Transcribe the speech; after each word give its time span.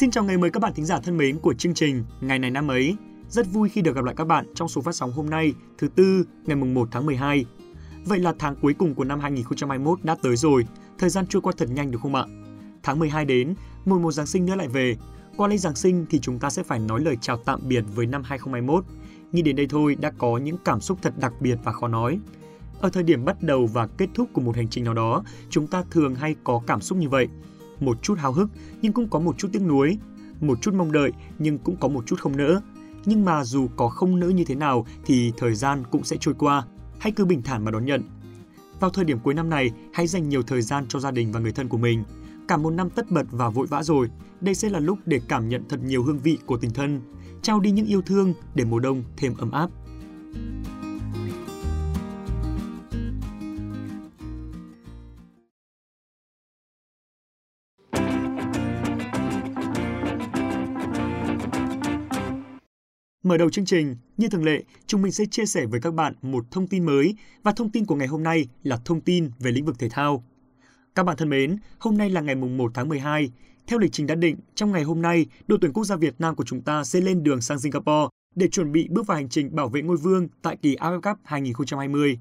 Xin 0.00 0.10
chào 0.10 0.24
ngày 0.24 0.38
mới 0.38 0.50
các 0.50 0.60
bạn 0.60 0.74
thính 0.74 0.84
giả 0.84 1.00
thân 1.00 1.16
mến 1.16 1.38
của 1.38 1.54
chương 1.54 1.74
trình 1.74 2.04
Ngày 2.20 2.38
này 2.38 2.50
năm 2.50 2.68
ấy. 2.68 2.96
Rất 3.28 3.46
vui 3.52 3.68
khi 3.68 3.82
được 3.82 3.94
gặp 3.94 4.04
lại 4.04 4.14
các 4.18 4.24
bạn 4.24 4.46
trong 4.54 4.68
số 4.68 4.80
phát 4.80 4.94
sóng 4.94 5.12
hôm 5.12 5.30
nay, 5.30 5.54
thứ 5.78 5.88
tư, 5.88 6.24
ngày 6.44 6.56
mùng 6.56 6.74
1 6.74 6.88
tháng 6.90 7.06
12. 7.06 7.44
Vậy 8.04 8.18
là 8.18 8.34
tháng 8.38 8.56
cuối 8.62 8.74
cùng 8.74 8.94
của 8.94 9.04
năm 9.04 9.20
2021 9.20 10.04
đã 10.04 10.16
tới 10.22 10.36
rồi, 10.36 10.66
thời 10.98 11.10
gian 11.10 11.26
trôi 11.26 11.42
qua 11.42 11.52
thật 11.56 11.68
nhanh 11.70 11.90
được 11.90 11.98
không 12.02 12.14
ạ? 12.14 12.24
Tháng 12.82 12.98
12 12.98 13.24
đến, 13.24 13.54
mùa 13.84 13.98
một 13.98 14.12
Giáng 14.12 14.26
sinh 14.26 14.46
nữa 14.46 14.54
lại 14.54 14.68
về. 14.68 14.96
Qua 15.36 15.48
lễ 15.48 15.56
Giáng 15.56 15.74
sinh 15.74 16.06
thì 16.10 16.18
chúng 16.18 16.38
ta 16.38 16.50
sẽ 16.50 16.62
phải 16.62 16.78
nói 16.78 17.00
lời 17.00 17.16
chào 17.20 17.36
tạm 17.36 17.60
biệt 17.68 17.84
với 17.94 18.06
năm 18.06 18.22
2021. 18.24 18.84
Nghĩ 19.32 19.42
đến 19.42 19.56
đây 19.56 19.66
thôi 19.70 19.96
đã 20.00 20.10
có 20.18 20.38
những 20.38 20.56
cảm 20.64 20.80
xúc 20.80 20.98
thật 21.02 21.14
đặc 21.18 21.32
biệt 21.40 21.58
và 21.64 21.72
khó 21.72 21.88
nói. 21.88 22.18
Ở 22.80 22.90
thời 22.90 23.02
điểm 23.02 23.24
bắt 23.24 23.42
đầu 23.42 23.66
và 23.66 23.86
kết 23.86 24.08
thúc 24.14 24.28
của 24.32 24.40
một 24.40 24.56
hành 24.56 24.68
trình 24.68 24.84
nào 24.84 24.94
đó, 24.94 25.24
chúng 25.50 25.66
ta 25.66 25.84
thường 25.90 26.14
hay 26.14 26.34
có 26.44 26.62
cảm 26.66 26.80
xúc 26.80 26.98
như 26.98 27.08
vậy. 27.08 27.28
Một 27.80 28.02
chút 28.02 28.18
háo 28.18 28.32
hức 28.32 28.50
nhưng 28.82 28.92
cũng 28.92 29.08
có 29.08 29.18
một 29.18 29.38
chút 29.38 29.48
tiếc 29.52 29.62
nuối, 29.62 29.98
một 30.40 30.58
chút 30.62 30.74
mong 30.74 30.92
đợi 30.92 31.12
nhưng 31.38 31.58
cũng 31.58 31.76
có 31.76 31.88
một 31.88 32.06
chút 32.06 32.20
không 32.20 32.36
nỡ. 32.36 32.60
Nhưng 33.04 33.24
mà 33.24 33.44
dù 33.44 33.68
có 33.76 33.88
không 33.88 34.20
nỡ 34.20 34.28
như 34.28 34.44
thế 34.44 34.54
nào 34.54 34.86
thì 35.04 35.32
thời 35.36 35.54
gian 35.54 35.82
cũng 35.90 36.04
sẽ 36.04 36.16
trôi 36.20 36.34
qua, 36.38 36.64
hãy 36.98 37.12
cứ 37.12 37.24
bình 37.24 37.42
thản 37.42 37.64
mà 37.64 37.70
đón 37.70 37.84
nhận. 37.84 38.02
Vào 38.80 38.90
thời 38.90 39.04
điểm 39.04 39.18
cuối 39.18 39.34
năm 39.34 39.50
này, 39.50 39.70
hãy 39.92 40.06
dành 40.06 40.28
nhiều 40.28 40.42
thời 40.42 40.62
gian 40.62 40.84
cho 40.88 41.00
gia 41.00 41.10
đình 41.10 41.32
và 41.32 41.40
người 41.40 41.52
thân 41.52 41.68
của 41.68 41.78
mình. 41.78 42.04
Cả 42.48 42.56
một 42.56 42.70
năm 42.70 42.90
tất 42.90 43.10
bật 43.10 43.26
và 43.30 43.48
vội 43.48 43.66
vã 43.66 43.82
rồi, 43.82 44.08
đây 44.40 44.54
sẽ 44.54 44.70
là 44.70 44.80
lúc 44.80 44.98
để 45.06 45.20
cảm 45.28 45.48
nhận 45.48 45.62
thật 45.68 45.80
nhiều 45.84 46.02
hương 46.02 46.18
vị 46.18 46.38
của 46.46 46.56
tình 46.56 46.70
thân, 46.70 47.00
trao 47.42 47.60
đi 47.60 47.70
những 47.70 47.86
yêu 47.86 48.02
thương 48.02 48.34
để 48.54 48.64
mùa 48.64 48.78
đông 48.78 49.02
thêm 49.16 49.34
ấm 49.38 49.50
áp. 49.50 49.70
Mở 63.30 63.36
đầu 63.36 63.50
chương 63.50 63.64
trình, 63.64 63.96
như 64.16 64.28
thường 64.28 64.44
lệ, 64.44 64.62
chúng 64.86 65.02
mình 65.02 65.12
sẽ 65.12 65.24
chia 65.30 65.46
sẻ 65.46 65.66
với 65.66 65.80
các 65.80 65.94
bạn 65.94 66.14
một 66.22 66.44
thông 66.50 66.66
tin 66.66 66.86
mới 66.86 67.14
và 67.42 67.52
thông 67.52 67.70
tin 67.70 67.86
của 67.86 67.94
ngày 67.94 68.08
hôm 68.08 68.22
nay 68.22 68.48
là 68.62 68.78
thông 68.84 69.00
tin 69.00 69.30
về 69.38 69.50
lĩnh 69.50 69.64
vực 69.64 69.78
thể 69.78 69.88
thao. 69.88 70.24
Các 70.94 71.02
bạn 71.02 71.16
thân 71.16 71.28
mến, 71.28 71.56
hôm 71.78 71.98
nay 71.98 72.10
là 72.10 72.20
ngày 72.20 72.34
mùng 72.34 72.56
1 72.56 72.70
tháng 72.74 72.88
12. 72.88 73.30
Theo 73.66 73.78
lịch 73.78 73.92
trình 73.92 74.06
đã 74.06 74.14
định, 74.14 74.36
trong 74.54 74.72
ngày 74.72 74.82
hôm 74.82 75.02
nay, 75.02 75.26
đội 75.46 75.58
tuyển 75.62 75.72
quốc 75.72 75.84
gia 75.84 75.96
Việt 75.96 76.14
Nam 76.18 76.34
của 76.34 76.44
chúng 76.44 76.60
ta 76.60 76.84
sẽ 76.84 77.00
lên 77.00 77.22
đường 77.22 77.40
sang 77.40 77.58
Singapore 77.58 78.08
để 78.34 78.48
chuẩn 78.48 78.72
bị 78.72 78.88
bước 78.90 79.06
vào 79.06 79.16
hành 79.16 79.28
trình 79.28 79.56
bảo 79.56 79.68
vệ 79.68 79.82
ngôi 79.82 79.96
vương 79.96 80.28
tại 80.42 80.56
kỳ 80.62 80.76
AFF 80.76 81.00
Cup 81.00 81.18
2020. 81.24 82.18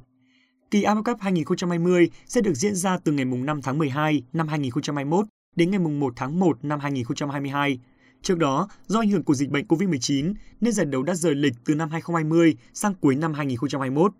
Kỳ 0.71 0.83
AFF 0.83 1.03
Cup 1.03 1.19
2020 1.19 2.09
sẽ 2.25 2.41
được 2.41 2.53
diễn 2.53 2.75
ra 2.75 2.97
từ 2.97 3.11
ngày 3.11 3.25
mùng 3.25 3.45
5 3.45 3.61
tháng 3.61 3.77
12 3.77 4.23
năm 4.33 4.47
2021 4.47 5.25
đến 5.55 5.71
ngày 5.71 5.79
mùng 5.79 5.99
1 5.99 6.13
tháng 6.15 6.39
1 6.39 6.57
năm 6.65 6.79
2022 6.79 7.79
Trước 8.21 8.37
đó, 8.37 8.67
do 8.87 8.99
ảnh 8.99 9.09
hưởng 9.09 9.23
của 9.23 9.33
dịch 9.33 9.49
bệnh 9.49 9.65
COVID-19 9.65 10.33
nên 10.61 10.73
giải 10.73 10.85
đấu 10.85 11.03
đã 11.03 11.15
rời 11.15 11.35
lịch 11.35 11.53
từ 11.65 11.75
năm 11.75 11.89
2020 11.89 12.55
sang 12.73 12.93
cuối 13.01 13.15
năm 13.15 13.33
2021. 13.33 14.11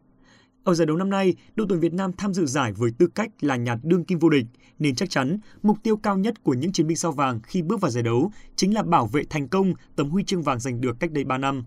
Ở 0.64 0.74
giải 0.74 0.86
đấu 0.86 0.98
năm 0.98 1.10
nay, 1.10 1.36
đội 1.56 1.68
tuyển 1.70 1.80
Việt 1.80 1.94
Nam 1.94 2.12
tham 2.18 2.34
dự 2.34 2.46
giải 2.46 2.74
với 2.74 2.92
tư 2.98 3.08
cách 3.08 3.30
là 3.42 3.56
nhà 3.56 3.78
đương 3.84 4.04
kim 4.04 4.20
vô 4.20 4.30
địch, 4.30 4.46
nên 4.80 4.96
chắc 4.96 5.10
chắn 5.10 5.40
mục 5.62 5.78
tiêu 5.84 5.98
cao 5.98 6.18
nhất 6.18 6.44
của 6.44 6.54
những 6.54 6.72
chiến 6.72 6.88
binh 6.88 6.98
sao 6.98 7.12
vàng 7.12 7.40
khi 7.44 7.62
bước 7.62 7.82
vào 7.82 7.92
giải 7.92 8.04
đấu 8.04 8.32
chính 8.56 8.74
là 8.74 8.84
bảo 8.84 9.08
vệ 9.08 9.24
thành 9.30 9.48
công 9.48 9.74
tấm 9.96 10.10
huy 10.10 10.24
chương 10.24 10.42
vàng 10.42 10.60
giành 10.60 10.82
được 10.82 11.00
cách 11.00 11.12
đây 11.12 11.24
3 11.24 11.38
năm. 11.38 11.64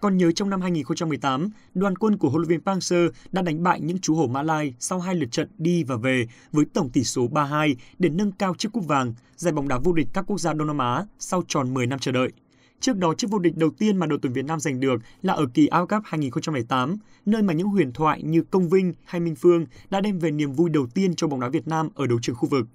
Còn 0.00 0.16
nhớ 0.16 0.32
trong 0.32 0.50
năm 0.50 0.60
2018, 0.60 1.50
đoàn 1.74 1.98
quân 1.98 2.16
của 2.16 2.28
huấn 2.28 2.42
luyện 2.42 2.48
viên 2.48 2.60
Park 2.60 2.82
Seo 2.82 3.08
đã 3.32 3.42
đánh 3.42 3.62
bại 3.62 3.80
những 3.80 3.98
chú 3.98 4.14
hổ 4.14 4.26
Mã 4.26 4.42
Lai 4.42 4.74
sau 4.78 5.00
hai 5.00 5.14
lượt 5.14 5.32
trận 5.32 5.48
đi 5.58 5.84
và 5.84 5.96
về 5.96 6.26
với 6.52 6.64
tổng 6.64 6.90
tỷ 6.90 7.04
số 7.04 7.28
3-2 7.28 7.74
để 7.98 8.08
nâng 8.08 8.32
cao 8.32 8.54
chiếc 8.58 8.72
cúp 8.72 8.86
vàng, 8.86 9.14
giải 9.36 9.52
bóng 9.52 9.68
đá 9.68 9.78
vô 9.78 9.92
địch 9.92 10.08
các 10.12 10.24
quốc 10.26 10.40
gia 10.40 10.52
Đông 10.52 10.66
Nam 10.66 10.78
Á 10.78 11.04
sau 11.18 11.42
tròn 11.48 11.74
10 11.74 11.86
năm 11.86 11.98
chờ 11.98 12.12
đợi. 12.12 12.32
Trước 12.80 12.96
đó, 12.96 13.14
chiếc 13.14 13.30
vô 13.30 13.38
địch 13.38 13.56
đầu 13.56 13.70
tiên 13.70 13.96
mà 13.96 14.06
đội 14.06 14.18
tuyển 14.22 14.32
Việt 14.32 14.44
Nam 14.44 14.60
giành 14.60 14.80
được 14.80 15.02
là 15.22 15.32
ở 15.32 15.46
kỳ 15.54 15.68
World 15.68 15.86
Cup 15.86 16.02
2008, 16.04 16.96
nơi 17.26 17.42
mà 17.42 17.52
những 17.52 17.68
huyền 17.68 17.92
thoại 17.92 18.22
như 18.22 18.42
Công 18.42 18.68
Vinh 18.68 18.92
hay 19.04 19.20
Minh 19.20 19.34
Phương 19.34 19.66
đã 19.90 20.00
đem 20.00 20.18
về 20.18 20.30
niềm 20.30 20.52
vui 20.52 20.70
đầu 20.70 20.86
tiên 20.94 21.14
cho 21.14 21.26
bóng 21.26 21.40
đá 21.40 21.48
Việt 21.48 21.68
Nam 21.68 21.88
ở 21.94 22.06
đấu 22.06 22.18
trường 22.22 22.36
khu 22.36 22.48
vực. 22.48 22.66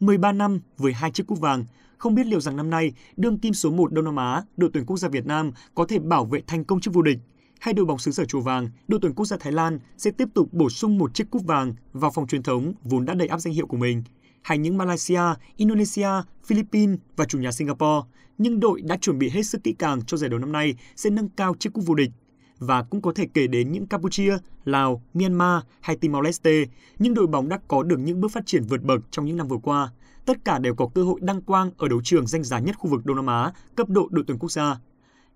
13 0.00 0.32
năm 0.32 0.60
với 0.76 0.92
hai 0.92 1.10
chiếc 1.10 1.26
cúp 1.26 1.40
vàng, 1.40 1.64
không 1.98 2.14
biết 2.14 2.26
liệu 2.26 2.40
rằng 2.40 2.56
năm 2.56 2.70
nay, 2.70 2.92
đương 3.16 3.38
kim 3.38 3.54
số 3.54 3.70
1 3.70 3.92
Đông 3.92 4.04
Nam 4.04 4.16
Á, 4.16 4.42
đội 4.56 4.70
tuyển 4.72 4.86
quốc 4.86 4.96
gia 4.96 5.08
Việt 5.08 5.26
Nam 5.26 5.52
có 5.74 5.86
thể 5.86 5.98
bảo 5.98 6.24
vệ 6.24 6.42
thành 6.46 6.64
công 6.64 6.80
chức 6.80 6.94
vô 6.94 7.02
địch 7.02 7.18
hay 7.60 7.74
đội 7.74 7.86
bóng 7.86 7.98
xứ 7.98 8.10
sở 8.10 8.24
chùa 8.24 8.40
vàng, 8.40 8.70
đội 8.88 9.00
tuyển 9.02 9.14
quốc 9.14 9.26
gia 9.26 9.36
Thái 9.36 9.52
Lan 9.52 9.78
sẽ 9.96 10.10
tiếp 10.10 10.28
tục 10.34 10.48
bổ 10.52 10.70
sung 10.70 10.98
một 10.98 11.14
chiếc 11.14 11.30
cúp 11.30 11.46
vàng 11.46 11.74
vào 11.92 12.10
phòng 12.14 12.26
truyền 12.26 12.42
thống 12.42 12.72
vốn 12.82 13.04
đã 13.04 13.14
đầy 13.14 13.28
áp 13.28 13.38
danh 13.38 13.54
hiệu 13.54 13.66
của 13.66 13.76
mình, 13.76 14.02
hay 14.42 14.58
những 14.58 14.76
Malaysia, 14.76 15.22
Indonesia, 15.56 16.08
Philippines 16.44 16.98
và 17.16 17.24
chủ 17.24 17.38
nhà 17.38 17.52
Singapore, 17.52 18.08
nhưng 18.38 18.60
đội 18.60 18.80
đã 18.80 18.96
chuẩn 18.96 19.18
bị 19.18 19.30
hết 19.30 19.42
sức 19.42 19.64
kỹ 19.64 19.74
càng 19.78 20.02
cho 20.06 20.16
giải 20.16 20.30
đấu 20.30 20.38
năm 20.38 20.52
nay 20.52 20.74
sẽ 20.96 21.10
nâng 21.10 21.28
cao 21.28 21.54
chiếc 21.58 21.72
cúp 21.72 21.86
vô 21.86 21.94
địch 21.94 22.10
và 22.58 22.82
cũng 22.82 23.02
có 23.02 23.12
thể 23.14 23.26
kể 23.34 23.46
đến 23.46 23.72
những 23.72 23.86
Campuchia, 23.86 24.36
Lào, 24.64 25.02
Myanmar 25.14 25.62
hay 25.80 25.96
Timor-Leste, 25.96 26.66
những 26.98 27.14
đội 27.14 27.26
bóng 27.26 27.48
đã 27.48 27.58
có 27.68 27.82
được 27.82 27.98
những 27.98 28.20
bước 28.20 28.32
phát 28.32 28.46
triển 28.46 28.62
vượt 28.62 28.82
bậc 28.82 29.00
trong 29.10 29.24
những 29.24 29.36
năm 29.36 29.48
vừa 29.48 29.56
qua 29.56 29.90
tất 30.28 30.44
cả 30.44 30.58
đều 30.58 30.74
có 30.74 30.86
cơ 30.94 31.02
hội 31.02 31.20
đăng 31.22 31.42
quang 31.42 31.70
ở 31.78 31.88
đấu 31.88 32.00
trường 32.04 32.26
danh 32.26 32.44
giá 32.44 32.58
nhất 32.58 32.78
khu 32.78 32.90
vực 32.90 33.06
Đông 33.06 33.16
Nam 33.16 33.26
Á, 33.26 33.52
cấp 33.74 33.88
độ 33.88 34.08
đội 34.10 34.24
tuyển 34.26 34.38
quốc 34.38 34.52
gia. 34.52 34.76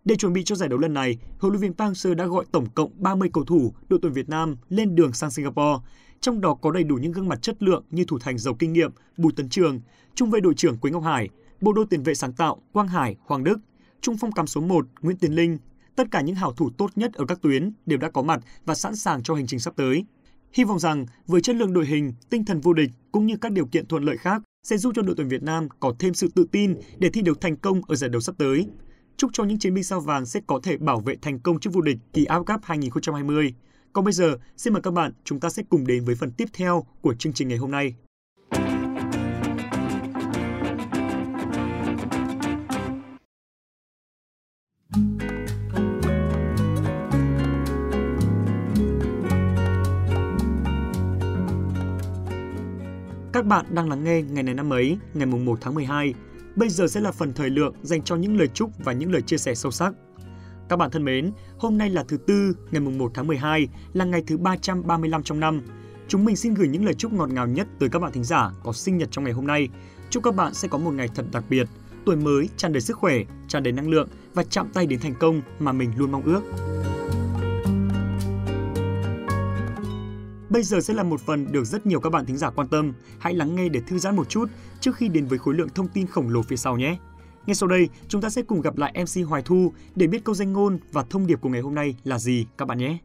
Để 0.04 0.16
chuẩn 0.16 0.32
bị 0.32 0.44
cho 0.44 0.54
giải 0.54 0.68
đấu 0.68 0.78
lần 0.78 0.94
này, 0.94 1.18
huấn 1.38 1.52
luyện 1.52 1.60
viên 1.60 1.74
Park 1.74 1.92
Hang-seo 1.92 2.14
đã 2.14 2.26
gọi 2.26 2.44
tổng 2.52 2.66
cộng 2.74 2.90
30 2.96 3.30
cầu 3.32 3.44
thủ 3.44 3.72
đội 3.88 3.98
tuyển 4.02 4.12
Việt 4.12 4.28
Nam 4.28 4.56
lên 4.68 4.94
đường 4.94 5.12
sang 5.12 5.30
Singapore, 5.30 5.78
trong 6.20 6.40
đó 6.40 6.54
có 6.54 6.70
đầy 6.70 6.84
đủ 6.84 6.96
những 6.96 7.12
gương 7.12 7.28
mặt 7.28 7.42
chất 7.42 7.62
lượng 7.62 7.84
như 7.90 8.04
thủ 8.04 8.18
thành 8.18 8.38
giàu 8.38 8.54
kinh 8.54 8.72
nghiệm 8.72 8.90
Bùi 9.16 9.32
Tấn 9.32 9.48
Trường, 9.48 9.80
trung 10.14 10.30
vệ 10.30 10.40
đội 10.40 10.54
trưởng 10.54 10.76
Quế 10.76 10.90
Ngọc 10.90 11.02
Hải, 11.02 11.28
bộ 11.60 11.72
đôi 11.72 11.86
tiền 11.90 12.02
vệ 12.02 12.14
sáng 12.14 12.32
tạo 12.32 12.62
Quang 12.72 12.88
Hải, 12.88 13.16
Hoàng 13.26 13.44
Đức, 13.44 13.58
trung 14.00 14.16
phong 14.20 14.32
cắm 14.32 14.46
số 14.46 14.60
1 14.60 14.86
Nguyễn 15.00 15.16
Tiến 15.16 15.34
Linh. 15.34 15.58
Tất 15.96 16.10
cả 16.10 16.20
những 16.20 16.36
hảo 16.36 16.52
thủ 16.52 16.70
tốt 16.70 16.90
nhất 16.96 17.12
ở 17.14 17.24
các 17.24 17.42
tuyến 17.42 17.72
đều 17.86 17.98
đã 17.98 18.10
có 18.10 18.22
mặt 18.22 18.40
và 18.64 18.74
sẵn 18.74 18.96
sàng 18.96 19.22
cho 19.22 19.34
hành 19.34 19.46
trình 19.46 19.60
sắp 19.60 19.74
tới. 19.76 20.04
Hy 20.52 20.64
vọng 20.64 20.78
rằng 20.78 21.06
với 21.26 21.40
chất 21.40 21.56
lượng 21.56 21.72
đội 21.72 21.86
hình, 21.86 22.12
tinh 22.30 22.44
thần 22.44 22.60
vô 22.60 22.72
địch 22.72 22.90
cũng 23.12 23.26
như 23.26 23.36
các 23.36 23.52
điều 23.52 23.66
kiện 23.66 23.86
thuận 23.86 24.04
lợi 24.04 24.16
khác 24.16 24.42
sẽ 24.62 24.76
giúp 24.76 24.92
cho 24.96 25.02
đội 25.02 25.14
tuyển 25.16 25.28
Việt 25.28 25.42
Nam 25.42 25.68
có 25.80 25.94
thêm 25.98 26.14
sự 26.14 26.28
tự 26.34 26.46
tin 26.52 26.74
để 26.98 27.08
thi 27.08 27.22
đấu 27.22 27.34
thành 27.40 27.56
công 27.56 27.80
ở 27.88 27.94
giải 27.94 28.10
đấu 28.10 28.20
sắp 28.20 28.34
tới. 28.38 28.66
Chúc 29.16 29.30
cho 29.32 29.44
những 29.44 29.58
chiến 29.58 29.74
binh 29.74 29.84
sao 29.84 30.00
vàng 30.00 30.26
sẽ 30.26 30.40
có 30.46 30.60
thể 30.62 30.76
bảo 30.76 31.00
vệ 31.00 31.16
thành 31.22 31.40
công 31.40 31.60
chức 31.60 31.72
vô 31.72 31.80
địch 31.80 31.96
kỳ 32.12 32.24
AFF 32.24 32.44
Cup 32.44 32.64
2020. 32.64 33.54
Còn 33.92 34.04
bây 34.04 34.12
giờ, 34.12 34.38
xin 34.56 34.72
mời 34.72 34.82
các 34.82 34.90
bạn, 34.90 35.12
chúng 35.24 35.40
ta 35.40 35.50
sẽ 35.50 35.62
cùng 35.68 35.86
đến 35.86 36.04
với 36.04 36.14
phần 36.14 36.32
tiếp 36.32 36.48
theo 36.52 36.86
của 37.00 37.14
chương 37.14 37.32
trình 37.32 37.48
ngày 37.48 37.58
hôm 37.58 37.70
nay. 37.70 37.94
Các 53.42 53.48
bạn 53.48 53.66
đang 53.70 53.88
lắng 53.88 54.04
nghe 54.04 54.22
ngày 54.22 54.42
này 54.42 54.54
năm 54.54 54.72
ấy, 54.72 54.98
ngày 55.14 55.26
mùng 55.26 55.44
1 55.44 55.58
tháng 55.60 55.74
12. 55.74 56.14
Bây 56.56 56.68
giờ 56.68 56.86
sẽ 56.86 57.00
là 57.00 57.12
phần 57.12 57.32
thời 57.32 57.50
lượng 57.50 57.74
dành 57.82 58.02
cho 58.02 58.16
những 58.16 58.38
lời 58.38 58.48
chúc 58.54 58.70
và 58.84 58.92
những 58.92 59.12
lời 59.12 59.22
chia 59.22 59.36
sẻ 59.36 59.54
sâu 59.54 59.72
sắc. 59.72 59.94
Các 60.68 60.76
bạn 60.76 60.90
thân 60.90 61.04
mến, 61.04 61.32
hôm 61.58 61.78
nay 61.78 61.90
là 61.90 62.04
thứ 62.08 62.16
tư, 62.16 62.56
ngày 62.70 62.80
mùng 62.80 62.98
1 62.98 63.10
tháng 63.14 63.26
12, 63.26 63.68
là 63.92 64.04
ngày 64.04 64.22
thứ 64.26 64.36
335 64.36 65.22
trong 65.22 65.40
năm. 65.40 65.62
Chúng 66.08 66.24
mình 66.24 66.36
xin 66.36 66.54
gửi 66.54 66.68
những 66.68 66.84
lời 66.84 66.94
chúc 66.94 67.12
ngọt 67.12 67.30
ngào 67.30 67.46
nhất 67.46 67.68
tới 67.78 67.88
các 67.88 67.98
bạn 67.98 68.12
thính 68.12 68.24
giả 68.24 68.50
có 68.64 68.72
sinh 68.72 68.98
nhật 68.98 69.08
trong 69.10 69.24
ngày 69.24 69.32
hôm 69.32 69.46
nay. 69.46 69.68
Chúc 70.10 70.22
các 70.22 70.34
bạn 70.34 70.54
sẽ 70.54 70.68
có 70.68 70.78
một 70.78 70.90
ngày 70.90 71.08
thật 71.14 71.24
đặc 71.32 71.44
biệt, 71.48 71.66
tuổi 72.06 72.16
mới 72.16 72.48
tràn 72.56 72.72
đầy 72.72 72.80
sức 72.80 72.96
khỏe, 72.96 73.16
tràn 73.48 73.62
đầy 73.62 73.72
năng 73.72 73.88
lượng 73.88 74.08
và 74.34 74.44
chạm 74.44 74.68
tay 74.74 74.86
đến 74.86 75.00
thành 75.00 75.14
công 75.20 75.42
mà 75.58 75.72
mình 75.72 75.90
luôn 75.96 76.12
mong 76.12 76.22
ước. 76.22 76.42
Bây 80.52 80.62
giờ 80.62 80.80
sẽ 80.80 80.94
là 80.94 81.02
một 81.02 81.20
phần 81.20 81.52
được 81.52 81.64
rất 81.64 81.86
nhiều 81.86 82.00
các 82.00 82.10
bạn 82.10 82.26
thính 82.26 82.36
giả 82.36 82.50
quan 82.50 82.68
tâm. 82.68 82.92
Hãy 83.18 83.34
lắng 83.34 83.56
nghe 83.56 83.68
để 83.68 83.80
thư 83.86 83.98
giãn 83.98 84.16
một 84.16 84.28
chút 84.28 84.50
trước 84.80 84.96
khi 84.96 85.08
đến 85.08 85.26
với 85.26 85.38
khối 85.38 85.54
lượng 85.54 85.68
thông 85.74 85.88
tin 85.88 86.06
khổng 86.06 86.28
lồ 86.28 86.42
phía 86.42 86.56
sau 86.56 86.76
nhé. 86.76 86.96
Ngay 87.46 87.54
sau 87.54 87.68
đây, 87.68 87.88
chúng 88.08 88.20
ta 88.20 88.30
sẽ 88.30 88.42
cùng 88.42 88.60
gặp 88.60 88.76
lại 88.76 88.94
MC 89.04 89.28
Hoài 89.28 89.42
Thu 89.42 89.72
để 89.94 90.06
biết 90.06 90.24
câu 90.24 90.34
danh 90.34 90.52
ngôn 90.52 90.78
và 90.92 91.04
thông 91.10 91.26
điệp 91.26 91.40
của 91.40 91.48
ngày 91.48 91.60
hôm 91.60 91.74
nay 91.74 91.96
là 92.04 92.18
gì 92.18 92.46
các 92.56 92.68
bạn 92.68 92.78
nhé. 92.78 92.98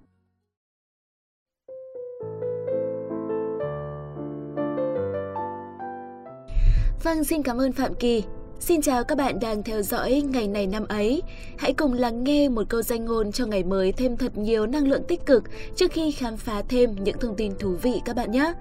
Vâng, 7.03 7.23
xin 7.23 7.43
cảm 7.43 7.57
ơn 7.57 7.71
Phạm 7.71 7.93
Kỳ. 7.99 8.23
Xin 8.59 8.81
chào 8.81 9.03
các 9.03 9.17
bạn 9.17 9.39
đang 9.39 9.63
theo 9.63 9.81
dõi 9.81 10.23
ngày 10.29 10.47
này 10.47 10.67
năm 10.67 10.85
ấy. 10.89 11.21
Hãy 11.57 11.73
cùng 11.73 11.93
lắng 11.93 12.23
nghe 12.23 12.49
một 12.49 12.63
câu 12.69 12.81
danh 12.81 13.05
ngôn 13.05 13.31
cho 13.31 13.45
ngày 13.45 13.63
mới 13.63 13.91
thêm 13.91 14.17
thật 14.17 14.37
nhiều 14.37 14.67
năng 14.67 14.87
lượng 14.87 15.03
tích 15.07 15.25
cực 15.25 15.43
trước 15.75 15.91
khi 15.91 16.11
khám 16.11 16.37
phá 16.37 16.61
thêm 16.69 16.95
những 17.03 17.17
thông 17.19 17.35
tin 17.35 17.53
thú 17.59 17.75
vị 17.81 18.01
các 18.05 18.15
bạn 18.15 18.31
nhé. 18.31 18.53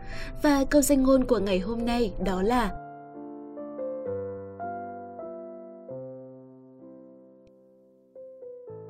Và 0.43 0.65
câu 0.71 0.83
danh 0.83 1.03
ngôn 1.03 1.25
của 1.25 1.39
ngày 1.39 1.59
hôm 1.59 1.87
nay 1.87 2.13
đó 2.25 2.43
là 2.43 2.71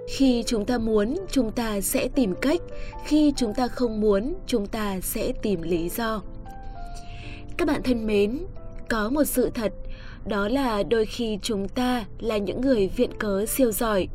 Khi 0.08 0.42
chúng 0.46 0.64
ta 0.64 0.78
muốn, 0.78 1.16
chúng 1.30 1.52
ta 1.52 1.80
sẽ 1.80 2.08
tìm 2.08 2.34
cách, 2.40 2.60
khi 3.04 3.32
chúng 3.36 3.54
ta 3.54 3.68
không 3.68 4.00
muốn, 4.00 4.34
chúng 4.46 4.66
ta 4.66 5.00
sẽ 5.00 5.32
tìm 5.42 5.62
lý 5.62 5.88
do. 5.88 6.22
Các 7.56 7.68
bạn 7.68 7.82
thân 7.82 8.06
mến, 8.06 8.38
có 8.88 9.10
một 9.10 9.24
sự 9.24 9.50
thật, 9.54 9.72
đó 10.28 10.48
là 10.48 10.82
đôi 10.82 11.06
khi 11.06 11.38
chúng 11.42 11.68
ta 11.68 12.04
là 12.20 12.38
những 12.38 12.60
người 12.60 12.88
viện 12.88 13.10
cớ 13.18 13.46
siêu 13.46 13.72
giỏi. 13.72 14.08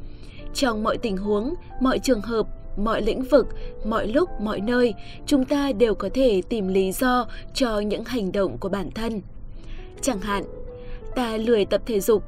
Trong 0.53 0.83
mọi 0.83 0.97
tình 0.97 1.17
huống, 1.17 1.53
mọi 1.81 1.99
trường 1.99 2.21
hợp, 2.21 2.47
mọi 2.77 3.01
lĩnh 3.01 3.21
vực, 3.21 3.47
mọi 3.85 4.07
lúc, 4.07 4.29
mọi 4.41 4.59
nơi, 4.59 4.93
chúng 5.25 5.45
ta 5.45 5.71
đều 5.71 5.95
có 5.95 6.09
thể 6.13 6.41
tìm 6.49 6.67
lý 6.67 6.91
do 6.91 7.27
cho 7.53 7.79
những 7.79 8.05
hành 8.05 8.31
động 8.31 8.57
của 8.57 8.69
bản 8.69 8.91
thân. 8.91 9.21
Chẳng 10.01 10.19
hạn, 10.19 10.43
ta 11.15 11.37
lười 11.37 11.65
tập 11.65 11.81
thể 11.85 11.99
dục, 11.99 12.23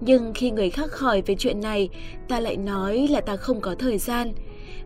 nhưng 0.00 0.32
khi 0.34 0.50
người 0.50 0.70
khác 0.70 0.98
hỏi 0.98 1.22
về 1.26 1.34
chuyện 1.38 1.60
này, 1.60 1.88
ta 2.28 2.40
lại 2.40 2.56
nói 2.56 3.08
là 3.10 3.20
ta 3.20 3.36
không 3.36 3.60
có 3.60 3.74
thời 3.78 3.98
gian. 3.98 4.32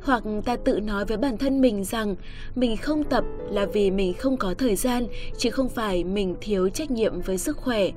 Hoặc 0.02 0.22
ta 0.44 0.56
tự 0.56 0.80
nói 0.80 1.04
với 1.04 1.16
bản 1.16 1.38
thân 1.38 1.60
mình 1.60 1.84
rằng 1.84 2.16
mình 2.54 2.76
không 2.76 3.04
tập 3.04 3.24
là 3.50 3.66
vì 3.66 3.90
mình 3.90 4.14
không 4.14 4.36
có 4.36 4.54
thời 4.58 4.76
gian, 4.76 5.06
chứ 5.38 5.50
không 5.50 5.68
phải 5.68 6.04
mình 6.04 6.36
thiếu 6.40 6.68
trách 6.68 6.90
nhiệm 6.90 7.20
với 7.20 7.38
sức 7.38 7.56
khỏe. 7.56 7.90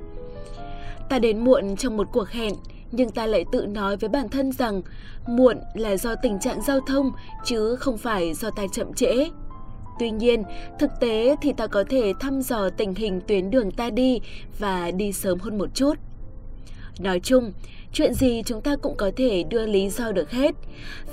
Ta 1.08 1.18
đến 1.18 1.44
muộn 1.44 1.76
trong 1.76 1.96
một 1.96 2.08
cuộc 2.12 2.28
hẹn, 2.28 2.54
nhưng 2.92 3.10
ta 3.10 3.26
lại 3.26 3.44
tự 3.52 3.66
nói 3.66 3.96
với 3.96 4.08
bản 4.08 4.28
thân 4.28 4.52
rằng 4.52 4.82
muộn 5.26 5.56
là 5.74 5.96
do 5.96 6.14
tình 6.14 6.38
trạng 6.40 6.62
giao 6.62 6.80
thông 6.80 7.12
chứ 7.44 7.76
không 7.76 7.98
phải 7.98 8.34
do 8.34 8.50
ta 8.50 8.62
chậm 8.72 8.94
trễ. 8.94 9.28
Tuy 9.98 10.10
nhiên, 10.10 10.42
thực 10.78 10.90
tế 11.00 11.36
thì 11.42 11.52
ta 11.52 11.66
có 11.66 11.84
thể 11.88 12.12
thăm 12.20 12.42
dò 12.42 12.68
tình 12.70 12.94
hình 12.94 13.20
tuyến 13.26 13.50
đường 13.50 13.70
ta 13.70 13.90
đi 13.90 14.20
và 14.58 14.90
đi 14.90 15.12
sớm 15.12 15.38
hơn 15.38 15.58
một 15.58 15.74
chút. 15.74 15.94
Nói 17.00 17.20
chung, 17.20 17.52
chuyện 17.92 18.14
gì 18.14 18.42
chúng 18.46 18.60
ta 18.60 18.76
cũng 18.76 18.96
có 18.96 19.10
thể 19.16 19.42
đưa 19.42 19.66
lý 19.66 19.88
do 19.90 20.12
được 20.12 20.30
hết 20.30 20.54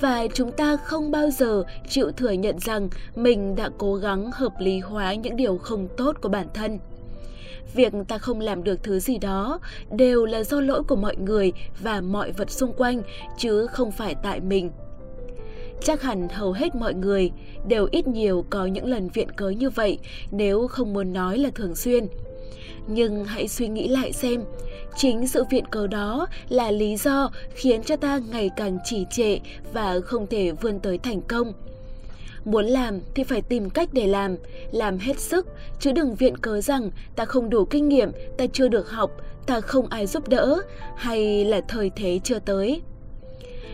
và 0.02 0.28
chúng 0.34 0.52
ta 0.52 0.78
không 0.78 1.12
bao 1.12 1.30
giờ 1.30 1.64
chịu 1.90 2.12
thừa 2.12 2.32
nhận 2.32 2.60
rằng 2.60 2.90
mình 3.16 3.56
đã 3.56 3.70
cố 3.78 3.96
gắng 3.96 4.32
hợp 4.34 4.54
lý 4.60 4.80
hóa 4.80 5.14
những 5.14 5.36
điều 5.36 5.58
không 5.58 5.88
tốt 5.98 6.16
của 6.22 6.30
bản 6.30 6.48
thân. 6.54 6.80
Việc 7.74 7.94
ta 8.08 8.18
không 8.18 8.40
làm 8.40 8.64
được 8.64 8.84
thứ 8.84 9.00
gì 9.00 9.18
đó 9.18 9.60
đều 9.92 10.26
là 10.26 10.44
do 10.44 10.62
lỗi 10.62 10.84
của 10.84 10.96
mọi 10.96 11.16
người 11.16 11.52
và 11.80 12.02
mọi 12.02 12.32
vật 12.32 12.52
xung 12.52 12.74
quanh 12.74 13.02
chứ 13.38 13.68
không 13.68 13.92
phải 13.92 14.16
tại 14.24 14.40
mình. 14.40 14.72
Chắc 15.82 16.02
hẳn 16.02 16.28
hầu 16.30 16.52
hết 16.52 16.76
mọi 16.76 16.94
người 16.94 17.32
đều 17.68 17.88
ít 17.92 18.08
nhiều 18.08 18.46
có 18.50 18.66
những 18.66 18.86
lần 18.86 19.10
viện 19.10 19.32
cớ 19.32 19.50
như 19.50 19.70
vậy 19.70 20.00
nếu 20.32 20.68
không 20.68 20.94
muốn 20.94 21.14
nói 21.14 21.38
là 21.38 21.50
thường 21.56 21.76
xuyên. 21.76 22.08
Nhưng 22.88 23.26
hãy 23.26 23.48
suy 23.48 23.68
nghĩ 23.68 23.88
lại 23.88 24.14
xem, 24.14 24.44
chính 24.98 25.28
sự 25.28 25.44
viện 25.50 25.66
cớ 25.66 25.88
đó 25.88 26.28
là 26.50 26.72
lý 26.72 26.98
do 26.98 27.32
khiến 27.56 27.84
cho 27.84 27.96
ta 27.96 28.22
ngày 28.32 28.50
càng 28.58 28.78
trì 28.84 29.06
trệ 29.12 29.40
và 29.74 30.00
không 30.06 30.28
thể 30.28 30.52
vươn 30.52 30.80
tới 30.80 30.98
thành 30.98 31.22
công. 31.22 31.54
Muốn 32.46 32.66
làm 32.66 33.00
thì 33.16 33.24
phải 33.24 33.42
tìm 33.42 33.70
cách 33.70 33.90
để 33.92 34.08
làm, 34.08 34.36
làm 34.72 34.98
hết 34.98 35.20
sức, 35.20 35.48
chứ 35.80 35.92
đừng 35.92 36.16
viện 36.16 36.38
cớ 36.38 36.62
rằng 36.62 36.90
ta 37.16 37.26
không 37.26 37.50
đủ 37.50 37.66
kinh 37.66 37.90
nghiệm, 37.90 38.12
ta 38.38 38.46
chưa 38.54 38.68
được 38.68 38.90
học, 38.90 39.12
ta 39.46 39.62
không 39.62 39.88
ai 39.88 40.08
giúp 40.08 40.28
đỡ, 40.28 40.62
hay 40.96 41.46
là 41.46 41.62
thời 41.68 41.92
thế 41.96 42.20
chưa 42.24 42.40
tới. 42.40 42.82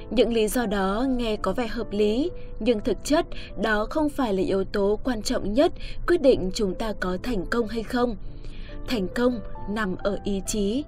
Những 0.10 0.34
lý 0.34 0.48
do 0.48 0.66
đó 0.66 1.06
nghe 1.10 1.36
có 1.36 1.54
vẻ 1.54 1.68
hợp 1.68 1.88
lý, 1.92 2.32
nhưng 2.60 2.80
thực 2.80 2.98
chất 3.04 3.26
đó 3.62 3.88
không 3.90 4.10
phải 4.10 4.34
là 4.34 4.44
yếu 4.44 4.64
tố 4.64 5.00
quan 5.04 5.22
trọng 5.22 5.54
nhất 5.54 5.72
quyết 6.08 6.22
định 6.22 6.52
chúng 6.54 6.76
ta 6.76 6.94
có 7.00 7.18
thành 7.24 7.46
công 7.46 7.68
hay 7.68 7.84
không. 7.84 8.16
Thành 8.88 9.08
công 9.16 9.40
nằm 9.70 9.96
ở 9.96 10.20
ý 10.24 10.42
chí. 10.48 10.84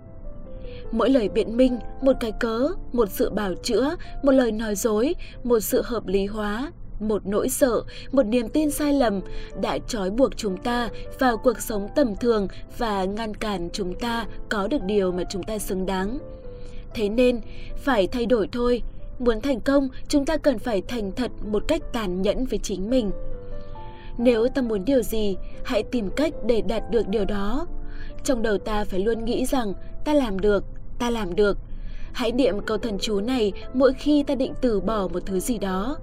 Mỗi 0.92 1.10
lời 1.10 1.30
biện 1.30 1.58
minh, 1.58 1.80
một 2.02 2.14
cái 2.20 2.32
cớ, 2.40 2.68
một 2.94 3.10
sự 3.10 3.30
bảo 3.30 3.54
chữa, 3.64 3.96
một 4.24 4.32
lời 4.32 4.52
nói 4.52 4.76
dối, 4.76 5.16
một 5.44 5.60
sự 5.60 5.82
hợp 5.86 6.08
lý 6.08 6.26
hóa, 6.26 6.72
một 7.02 7.26
nỗi 7.26 7.50
sợ, 7.50 7.82
một 8.12 8.24
niềm 8.24 8.50
tin 8.50 8.72
sai 8.72 8.94
lầm 8.94 9.22
đã 9.62 9.78
trói 9.88 10.10
buộc 10.10 10.38
chúng 10.38 10.58
ta 10.58 10.90
vào 11.20 11.38
cuộc 11.38 11.60
sống 11.60 11.88
tầm 11.96 12.16
thường 12.16 12.48
và 12.78 13.06
ngăn 13.06 13.36
cản 13.36 13.70
chúng 13.74 13.94
ta 13.94 14.26
có 14.50 14.68
được 14.68 14.84
điều 14.84 15.12
mà 15.12 15.24
chúng 15.30 15.44
ta 15.44 15.58
xứng 15.58 15.86
đáng. 15.86 16.20
Thế 16.94 17.10
nên, 17.10 17.42
phải 17.78 18.08
thay 18.08 18.26
đổi 18.26 18.48
thôi. 18.52 18.82
Muốn 19.20 19.42
thành 19.42 19.60
công, 19.60 19.90
chúng 20.08 20.26
ta 20.26 20.38
cần 20.38 20.60
phải 20.60 20.82
thành 20.82 21.12
thật 21.12 21.32
một 21.46 21.64
cách 21.68 21.82
tàn 21.94 22.22
nhẫn 22.22 22.46
với 22.46 22.60
chính 22.60 22.90
mình. 22.90 23.12
Nếu 24.18 24.48
ta 24.48 24.62
muốn 24.62 24.86
điều 24.86 25.02
gì, 25.02 25.38
hãy 25.64 25.84
tìm 25.84 26.10
cách 26.16 26.34
để 26.46 26.62
đạt 26.62 26.84
được 26.92 27.08
điều 27.08 27.26
đó. 27.26 27.68
Trong 28.24 28.42
đầu 28.42 28.58
ta 28.58 28.84
phải 28.84 29.00
luôn 29.00 29.26
nghĩ 29.26 29.46
rằng 29.46 29.74
ta 30.06 30.14
làm 30.14 30.40
được, 30.40 30.64
ta 31.00 31.10
làm 31.10 31.36
được. 31.36 31.58
Hãy 32.14 32.32
niệm 32.32 32.60
câu 32.60 32.78
thần 32.78 32.98
chú 33.00 33.20
này 33.20 33.52
mỗi 33.74 33.94
khi 33.94 34.24
ta 34.24 34.36
định 34.36 34.54
từ 34.62 34.82
bỏ 34.82 35.08
một 35.14 35.26
thứ 35.26 35.40
gì 35.40 35.58
đó. 35.58 35.98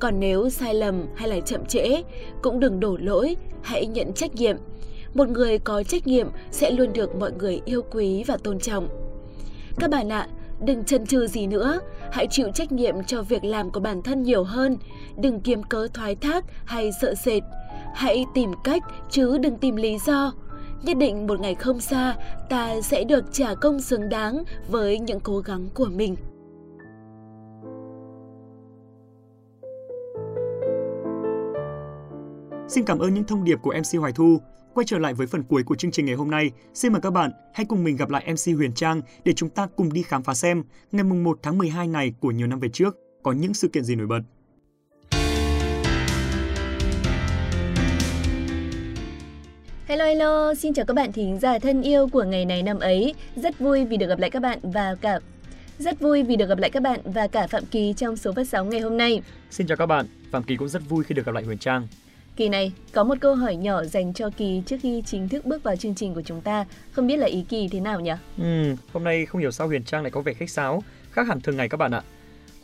Còn 0.00 0.20
nếu 0.20 0.50
sai 0.50 0.74
lầm 0.74 1.06
hay 1.16 1.28
là 1.28 1.40
chậm 1.40 1.64
trễ, 1.64 2.02
cũng 2.42 2.60
đừng 2.60 2.80
đổ 2.80 2.96
lỗi, 3.00 3.36
hãy 3.62 3.86
nhận 3.86 4.12
trách 4.12 4.34
nhiệm. 4.34 4.56
Một 5.14 5.28
người 5.28 5.58
có 5.58 5.82
trách 5.82 6.06
nhiệm 6.06 6.28
sẽ 6.50 6.70
luôn 6.70 6.92
được 6.92 7.16
mọi 7.16 7.32
người 7.32 7.60
yêu 7.64 7.82
quý 7.90 8.24
và 8.26 8.36
tôn 8.36 8.58
trọng. 8.58 8.88
Các 9.76 9.90
bạn 9.90 10.08
ạ, 10.08 10.28
đừng 10.60 10.84
chần 10.84 11.06
chừ 11.06 11.26
gì 11.26 11.46
nữa, 11.46 11.80
hãy 12.12 12.26
chịu 12.30 12.48
trách 12.54 12.72
nhiệm 12.72 13.04
cho 13.04 13.22
việc 13.22 13.44
làm 13.44 13.70
của 13.70 13.80
bản 13.80 14.02
thân 14.02 14.22
nhiều 14.22 14.44
hơn, 14.44 14.76
đừng 15.16 15.40
kiếm 15.40 15.62
cớ 15.62 15.88
thoái 15.94 16.14
thác 16.14 16.44
hay 16.64 16.90
sợ 17.00 17.14
sệt. 17.14 17.42
Hãy 17.94 18.24
tìm 18.34 18.50
cách 18.64 18.82
chứ 19.10 19.38
đừng 19.38 19.58
tìm 19.58 19.76
lý 19.76 19.98
do. 20.06 20.32
Nhất 20.82 20.96
định 20.96 21.26
một 21.26 21.40
ngày 21.40 21.54
không 21.54 21.80
xa, 21.80 22.16
ta 22.48 22.80
sẽ 22.80 23.04
được 23.04 23.24
trả 23.32 23.54
công 23.54 23.80
xứng 23.80 24.08
đáng 24.08 24.44
với 24.68 24.98
những 24.98 25.20
cố 25.20 25.38
gắng 25.38 25.68
của 25.74 25.88
mình. 25.94 26.16
Xin 32.70 32.84
cảm 32.84 32.98
ơn 32.98 33.14
những 33.14 33.24
thông 33.24 33.44
điệp 33.44 33.58
của 33.62 33.74
MC 33.78 34.00
Hoài 34.00 34.12
Thu. 34.12 34.40
Quay 34.74 34.84
trở 34.86 34.98
lại 34.98 35.14
với 35.14 35.26
phần 35.26 35.42
cuối 35.42 35.62
của 35.62 35.74
chương 35.74 35.90
trình 35.90 36.06
ngày 36.06 36.14
hôm 36.14 36.30
nay, 36.30 36.50
xin 36.74 36.92
mời 36.92 37.00
các 37.00 37.10
bạn 37.10 37.30
hãy 37.54 37.66
cùng 37.68 37.84
mình 37.84 37.96
gặp 37.96 38.10
lại 38.10 38.32
MC 38.32 38.56
Huyền 38.56 38.72
Trang 38.74 39.02
để 39.24 39.32
chúng 39.32 39.48
ta 39.48 39.66
cùng 39.76 39.92
đi 39.92 40.02
khám 40.02 40.22
phá 40.22 40.34
xem 40.34 40.62
ngày 40.92 41.04
mùng 41.04 41.24
1 41.24 41.38
tháng 41.42 41.58
12 41.58 41.88
này 41.88 42.12
của 42.20 42.30
nhiều 42.30 42.46
năm 42.46 42.60
về 42.60 42.68
trước 42.68 42.96
có 43.22 43.32
những 43.32 43.54
sự 43.54 43.68
kiện 43.68 43.84
gì 43.84 43.94
nổi 43.94 44.06
bật. 44.06 44.20
Hello 49.86 50.04
hello, 50.04 50.54
xin 50.54 50.74
chào 50.74 50.86
các 50.86 50.94
bạn 50.94 51.12
thính 51.12 51.38
giả 51.38 51.58
thân 51.58 51.82
yêu 51.82 52.08
của 52.12 52.24
ngày 52.24 52.44
này 52.44 52.62
năm 52.62 52.78
ấy. 52.78 53.14
Rất 53.36 53.58
vui 53.58 53.84
vì 53.84 53.96
được 53.96 54.06
gặp 54.06 54.18
lại 54.18 54.30
các 54.30 54.42
bạn 54.42 54.58
và 54.62 54.94
cả 55.00 55.20
rất 55.78 56.00
vui 56.00 56.22
vì 56.22 56.36
được 56.36 56.48
gặp 56.48 56.58
lại 56.58 56.70
các 56.70 56.82
bạn 56.82 57.00
và 57.04 57.26
cả 57.26 57.46
Phạm 57.46 57.66
Kỳ 57.66 57.94
trong 57.96 58.16
số 58.16 58.32
phát 58.32 58.48
sóng 58.48 58.70
ngày 58.70 58.80
hôm 58.80 58.96
nay. 58.96 59.22
Xin 59.50 59.66
chào 59.66 59.76
các 59.76 59.86
bạn, 59.86 60.06
Phạm 60.30 60.42
Kỳ 60.42 60.56
cũng 60.56 60.68
rất 60.68 60.82
vui 60.88 61.04
khi 61.04 61.14
được 61.14 61.26
gặp 61.26 61.34
lại 61.34 61.44
Huyền 61.44 61.58
Trang. 61.58 61.86
Kỳ 62.40 62.48
này, 62.48 62.72
có 62.92 63.04
một 63.04 63.14
câu 63.20 63.34
hỏi 63.34 63.56
nhỏ 63.56 63.84
dành 63.84 64.12
cho 64.12 64.30
Kỳ 64.30 64.62
trước 64.66 64.76
khi 64.82 65.02
chính 65.06 65.28
thức 65.28 65.44
bước 65.44 65.62
vào 65.62 65.76
chương 65.76 65.94
trình 65.94 66.14
của 66.14 66.22
chúng 66.22 66.40
ta. 66.40 66.64
Không 66.92 67.06
biết 67.06 67.16
là 67.16 67.26
ý 67.26 67.44
Kỳ 67.48 67.68
thế 67.68 67.80
nào 67.80 68.00
nhỉ? 68.00 68.10
Ừ, 68.38 68.74
hôm 68.92 69.04
nay 69.04 69.26
không 69.26 69.40
hiểu 69.40 69.50
sao 69.50 69.66
Huyền 69.66 69.84
Trang 69.84 70.02
lại 70.02 70.10
có 70.10 70.20
vẻ 70.20 70.32
khách 70.32 70.50
sáo, 70.50 70.82
khác 71.10 71.26
hẳn 71.26 71.40
thường 71.40 71.56
ngày 71.56 71.68
các 71.68 71.76
bạn 71.76 71.90
ạ. 71.90 72.02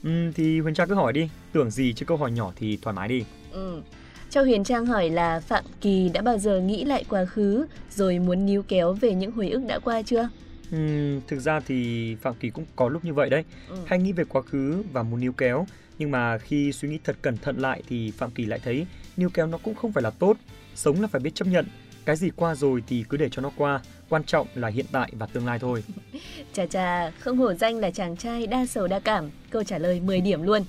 Ừ, 0.02 0.10
thì 0.34 0.60
Huyền 0.60 0.74
Trang 0.74 0.88
cứ 0.88 0.94
hỏi 0.94 1.12
đi, 1.12 1.28
tưởng 1.52 1.70
gì 1.70 1.92
chứ 1.92 2.06
câu 2.06 2.16
hỏi 2.16 2.32
nhỏ 2.32 2.52
thì 2.56 2.78
thoải 2.82 2.96
mái 2.96 3.08
đi. 3.08 3.24
Ừ. 3.52 3.82
Cho 4.30 4.42
Huyền 4.42 4.64
Trang 4.64 4.86
hỏi 4.86 5.10
là 5.10 5.40
Phạm 5.40 5.64
Kỳ 5.80 6.08
đã 6.08 6.22
bao 6.22 6.38
giờ 6.38 6.60
nghĩ 6.60 6.84
lại 6.84 7.04
quá 7.08 7.24
khứ 7.24 7.66
rồi 7.90 8.18
muốn 8.18 8.46
níu 8.46 8.62
kéo 8.62 8.92
về 8.92 9.14
những 9.14 9.30
hồi 9.30 9.48
ức 9.48 9.62
đã 9.66 9.78
qua 9.78 10.02
chưa? 10.02 10.28
Ừ, 10.72 10.78
thực 11.26 11.38
ra 11.38 11.60
thì 11.60 12.14
Phạm 12.14 12.34
Kỳ 12.34 12.50
cũng 12.50 12.64
có 12.76 12.88
lúc 12.88 13.04
như 13.04 13.14
vậy 13.14 13.30
đấy, 13.30 13.44
ừ. 13.68 13.76
hay 13.86 13.98
nghĩ 13.98 14.12
về 14.12 14.24
quá 14.24 14.42
khứ 14.42 14.82
và 14.92 15.02
muốn 15.02 15.20
níu 15.20 15.32
kéo. 15.32 15.66
Nhưng 15.98 16.10
mà 16.10 16.38
khi 16.38 16.72
suy 16.72 16.88
nghĩ 16.88 16.98
thật 17.04 17.16
cẩn 17.22 17.36
thận 17.36 17.58
lại 17.58 17.82
thì 17.88 18.10
Phạm 18.10 18.30
Kỳ 18.30 18.44
lại 18.44 18.60
thấy 18.64 18.86
níu 19.16 19.30
kéo 19.34 19.46
nó 19.46 19.58
cũng 19.58 19.74
không 19.74 19.92
phải 19.92 20.02
là 20.02 20.10
tốt. 20.10 20.36
Sống 20.74 21.00
là 21.00 21.08
phải 21.08 21.20
biết 21.20 21.34
chấp 21.34 21.48
nhận. 21.48 21.66
Cái 22.04 22.16
gì 22.16 22.30
qua 22.36 22.54
rồi 22.54 22.82
thì 22.86 23.04
cứ 23.08 23.16
để 23.16 23.28
cho 23.28 23.42
nó 23.42 23.50
qua. 23.56 23.80
Quan 24.08 24.24
trọng 24.24 24.46
là 24.54 24.68
hiện 24.68 24.86
tại 24.92 25.12
và 25.18 25.26
tương 25.26 25.46
lai 25.46 25.58
thôi. 25.58 25.84
chà 26.52 26.66
chà, 26.66 27.10
không 27.10 27.38
hổ 27.38 27.54
danh 27.54 27.78
là 27.78 27.90
chàng 27.90 28.16
trai 28.16 28.46
đa 28.46 28.66
sầu 28.66 28.86
đa 28.86 29.00
cảm. 29.00 29.30
Câu 29.50 29.64
trả 29.64 29.78
lời 29.78 30.00
10 30.00 30.20
điểm 30.20 30.42
luôn. 30.42 30.62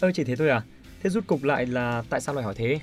Ơ 0.00 0.10
chỉ 0.14 0.24
thế 0.24 0.36
thôi 0.36 0.48
à? 0.48 0.62
Thế 1.02 1.10
rút 1.10 1.26
cục 1.26 1.44
lại 1.44 1.66
là 1.66 2.02
tại 2.10 2.20
sao 2.20 2.34
lại 2.34 2.44
hỏi 2.44 2.54
thế? 2.56 2.80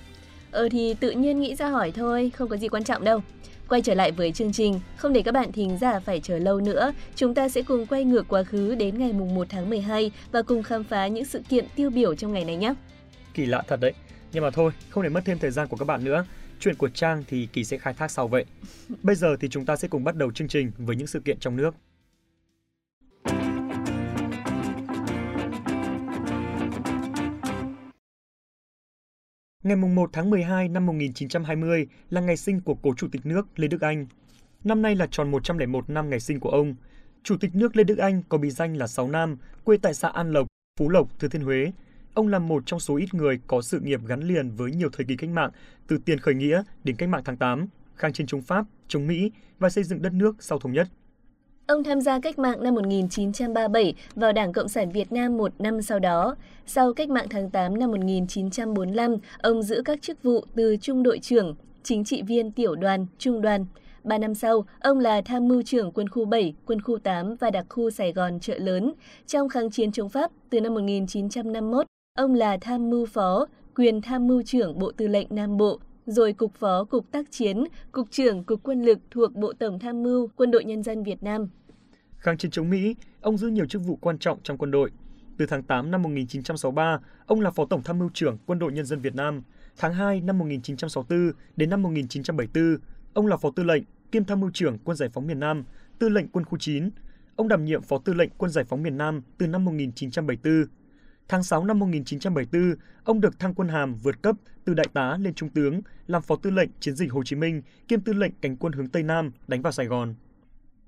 Ờ 0.52 0.70
thì 0.72 0.94
tự 0.94 1.12
nhiên 1.12 1.40
nghĩ 1.40 1.56
ra 1.56 1.70
hỏi 1.70 1.92
thôi, 1.92 2.32
không 2.36 2.50
có 2.50 2.58
gì 2.58 2.68
quan 2.68 2.84
trọng 2.84 3.04
đâu. 3.04 3.22
Quay 3.70 3.82
trở 3.82 3.94
lại 3.94 4.12
với 4.12 4.32
chương 4.32 4.52
trình, 4.52 4.80
không 4.98 5.14
để 5.14 5.22
các 5.22 5.32
bạn 5.32 5.52
thính 5.52 5.78
giả 5.82 6.00
phải 6.00 6.20
chờ 6.20 6.38
lâu 6.40 6.60
nữa, 6.60 6.94
chúng 7.16 7.34
ta 7.34 7.50
sẽ 7.50 7.62
cùng 7.62 7.86
quay 7.86 8.04
ngược 8.04 8.28
quá 8.28 8.44
khứ 8.44 8.76
đến 8.76 9.00
ngày 9.00 9.14
mùng 9.14 9.36
1 9.36 9.48
tháng 9.50 9.70
12 9.70 10.12
và 10.32 10.42
cùng 10.42 10.64
khám 10.64 10.84
phá 10.84 11.08
những 11.08 11.26
sự 11.26 11.42
kiện 11.50 11.66
tiêu 11.76 11.90
biểu 11.90 12.16
trong 12.16 12.34
ngày 12.34 12.46
này 12.46 12.56
nhé. 12.56 12.74
Kỳ 13.34 13.46
lạ 13.46 13.64
thật 13.68 13.80
đấy, 13.80 13.94
nhưng 14.34 14.44
mà 14.44 14.50
thôi, 14.50 14.72
không 14.90 15.04
để 15.04 15.10
mất 15.10 15.22
thêm 15.26 15.40
thời 15.40 15.52
gian 15.52 15.68
của 15.68 15.78
các 15.78 15.86
bạn 15.86 16.04
nữa. 16.04 16.26
Chuyện 16.60 16.76
của 16.76 16.90
Trang 16.90 17.24
thì 17.28 17.48
Kỳ 17.54 17.64
sẽ 17.64 17.78
khai 17.78 17.94
thác 17.94 18.12
sau 18.12 18.28
vậy. 18.28 18.46
Bây 19.04 19.16
giờ 19.16 19.36
thì 19.40 19.50
chúng 19.50 19.66
ta 19.66 19.76
sẽ 19.76 19.88
cùng 19.88 20.04
bắt 20.04 20.16
đầu 20.16 20.32
chương 20.32 20.48
trình 20.48 20.72
với 20.78 20.96
những 20.96 21.08
sự 21.08 21.20
kiện 21.20 21.40
trong 21.40 21.56
nước. 21.56 21.76
Ngày 29.64 29.76
1 29.76 30.10
tháng 30.14 30.30
12 30.30 30.70
năm 30.70 30.86
1920 30.86 31.88
là 32.10 32.22
ngày 32.22 32.38
sinh 32.38 32.62
của 32.62 32.76
cố 32.76 32.94
Chủ 32.98 33.08
tịch 33.12 33.26
nước 33.26 33.48
Lê 33.56 33.68
Đức 33.68 33.82
Anh. 33.82 34.08
Năm 34.64 34.82
nay 34.82 34.96
là 34.96 35.08
tròn 35.12 35.32
101 35.32 35.90
năm 35.90 36.10
ngày 36.10 36.20
sinh 36.20 36.40
của 36.40 36.50
ông. 36.50 36.76
Chủ 37.24 37.38
tịch 37.38 37.56
nước 37.56 37.76
Lê 37.76 37.84
Đức 37.84 37.98
Anh 37.98 38.24
có 38.30 38.38
bí 38.38 38.50
danh 38.50 38.78
là 38.78 38.88
Sáu 38.88 39.08
Nam, 39.08 39.38
quê 39.64 39.78
tại 39.82 39.94
xã 39.94 40.10
An 40.10 40.32
Lộc, 40.32 40.48
Phú 40.80 40.90
Lộc, 40.90 41.20
Thừa 41.20 41.28
Thiên 41.28 41.42
Huế. 41.42 41.72
Ông 42.14 42.28
là 42.28 42.40
một 42.40 42.64
trong 42.66 42.80
số 42.80 42.96
ít 42.96 43.14
người 43.14 43.40
có 43.48 43.62
sự 43.62 43.80
nghiệp 43.80 44.00
gắn 44.08 44.22
liền 44.22 44.52
với 44.52 44.72
nhiều 44.72 44.90
thời 44.94 45.06
kỳ 45.06 45.16
cách 45.16 45.30
mạng, 45.30 45.52
từ 45.88 45.98
tiền 45.98 46.20
khởi 46.20 46.34
nghĩa 46.36 46.64
đến 46.84 46.96
cách 46.96 47.10
mạng 47.10 47.22
tháng 47.26 47.38
8, 47.38 47.68
kháng 47.96 48.14
chiến 48.14 48.28
chống 48.28 48.42
Pháp, 48.42 48.66
chống 48.88 49.08
Mỹ 49.08 49.32
và 49.60 49.70
xây 49.70 49.84
dựng 49.84 50.02
đất 50.02 50.14
nước 50.14 50.36
sau 50.40 50.60
thống 50.60 50.74
nhất. 50.74 50.88
Ông 51.68 51.84
tham 51.84 52.02
gia 52.02 52.20
cách 52.20 52.40
mạng 52.40 52.64
năm 52.64 52.76
1937 52.76 53.94
vào 54.16 54.34
Đảng 54.34 54.54
Cộng 54.54 54.68
sản 54.68 54.92
Việt 54.92 55.12
Nam 55.12 55.38
một 55.38 55.52
năm 55.60 55.82
sau 55.82 56.00
đó. 56.00 56.36
Sau 56.66 56.94
cách 56.94 57.10
mạng 57.10 57.26
tháng 57.30 57.50
8 57.50 57.80
năm 57.80 57.92
1945, 57.92 59.16
ông 59.42 59.64
giữ 59.64 59.82
các 59.86 60.02
chức 60.02 60.24
vụ 60.24 60.44
từ 60.56 60.78
trung 60.82 61.04
đội 61.04 61.20
trưởng, 61.20 61.56
chính 61.84 62.04
trị 62.04 62.22
viên 62.22 62.52
tiểu 62.52 62.76
đoàn, 62.76 63.06
trung 63.18 63.42
đoàn. 63.42 63.66
Ba 64.04 64.18
năm 64.18 64.36
sau, 64.36 64.66
ông 64.80 65.00
là 65.00 65.22
tham 65.22 65.48
mưu 65.48 65.62
trưởng 65.62 65.92
quân 65.92 66.10
khu 66.10 66.26
7, 66.26 66.54
quân 66.66 66.82
khu 66.82 66.98
8 67.00 67.36
và 67.36 67.50
đặc 67.50 67.66
khu 67.70 67.90
Sài 67.90 68.14
Gòn 68.14 68.40
chợ 68.40 68.58
lớn. 68.58 68.94
Trong 69.26 69.50
kháng 69.50 69.72
chiến 69.72 69.92
chống 69.92 70.10
Pháp, 70.10 70.32
từ 70.50 70.62
năm 70.62 70.74
1951, 70.74 71.86
ông 72.18 72.34
là 72.34 72.58
tham 72.62 72.90
mưu 72.90 73.06
phó, 73.06 73.46
quyền 73.76 74.02
tham 74.02 74.28
mưu 74.28 74.42
trưởng 74.42 74.80
Bộ 74.80 74.92
Tư 74.98 75.08
lệnh 75.08 75.28
Nam 75.30 75.58
Bộ, 75.58 75.80
rồi 76.08 76.34
Cục 76.34 76.56
Phó 76.56 76.84
Cục 76.84 77.12
Tác 77.12 77.32
chiến, 77.32 77.64
Cục 77.92 78.12
trưởng 78.12 78.44
Cục 78.44 78.64
Quân 78.64 78.84
lực 78.84 79.00
thuộc 79.12 79.36
Bộ 79.36 79.54
Tổng 79.54 79.80
Tham 79.80 80.04
mưu 80.04 80.30
Quân 80.36 80.52
đội 80.52 80.64
Nhân 80.64 80.84
dân 80.84 81.04
Việt 81.04 81.24
Nam. 81.24 81.50
Kháng 82.18 82.38
chiến 82.38 82.52
chống 82.52 82.70
Mỹ, 82.70 82.96
ông 83.22 83.38
giữ 83.38 83.48
nhiều 83.48 83.66
chức 83.66 83.82
vụ 83.86 83.96
quan 83.96 84.18
trọng 84.18 84.40
trong 84.44 84.58
quân 84.58 84.72
đội. 84.72 84.92
Từ 85.38 85.46
tháng 85.46 85.64
8 85.64 85.92
năm 85.92 86.02
1963, 86.02 87.00
ông 87.26 87.42
là 87.42 87.52
Phó 87.52 87.66
Tổng 87.66 87.84
Tham 87.84 88.00
mưu 88.00 88.10
trưởng 88.14 88.38
Quân 88.46 88.60
đội 88.60 88.72
Nhân 88.72 88.86
dân 88.86 89.00
Việt 89.00 89.16
Nam. 89.16 89.42
Tháng 89.78 89.94
2 89.94 90.22
năm 90.22 90.38
1964 90.38 91.32
đến 91.56 91.70
năm 91.70 91.84
1974, 91.84 92.78
ông 93.14 93.28
là 93.28 93.38
Phó 93.38 93.52
Tư 93.56 93.64
lệnh 93.64 93.84
kiêm 94.12 94.26
Tham 94.26 94.40
mưu 94.40 94.50
trưởng 94.54 94.78
Quân 94.84 94.98
Giải 94.98 95.10
phóng 95.10 95.28
miền 95.28 95.40
Nam, 95.40 95.64
Tư 96.00 96.10
lệnh 96.10 96.28
Quân 96.28 96.46
khu 96.46 96.58
9. 96.58 96.90
Ông 97.36 97.48
đảm 97.48 97.66
nhiệm 97.66 97.82
Phó 97.82 97.98
Tư 97.98 98.14
lệnh 98.14 98.30
Quân 98.38 98.52
Giải 98.52 98.66
phóng 98.66 98.84
miền 98.84 98.98
Nam 98.98 99.22
từ 99.38 99.48
năm 99.48 99.66
1974. 99.66 100.66
Tháng 101.30 101.44
6 101.44 101.66
năm 101.66 101.80
1974, 101.80 102.76
ông 103.04 103.22
được 103.22 103.40
thăng 103.40 103.54
quân 103.54 103.68
hàm 103.68 103.96
vượt 103.96 104.22
cấp 104.22 104.36
từ 104.66 104.74
đại 104.74 104.88
tá 104.94 105.18
lên 105.22 105.34
trung 105.34 105.50
tướng, 105.50 105.82
làm 106.08 106.22
phó 106.22 106.36
tư 106.36 106.50
lệnh 106.50 106.70
chiến 106.80 106.96
dịch 106.96 107.12
Hồ 107.12 107.24
Chí 107.24 107.36
Minh, 107.36 107.62
kiêm 107.88 108.02
tư 108.02 108.14
lệnh 108.14 108.32
cánh 108.42 108.58
quân 108.58 108.74
hướng 108.74 108.88
Tây 108.88 109.04
Nam 109.04 109.32
đánh 109.48 109.62
vào 109.62 109.72
Sài 109.72 109.86
Gòn. 109.86 110.16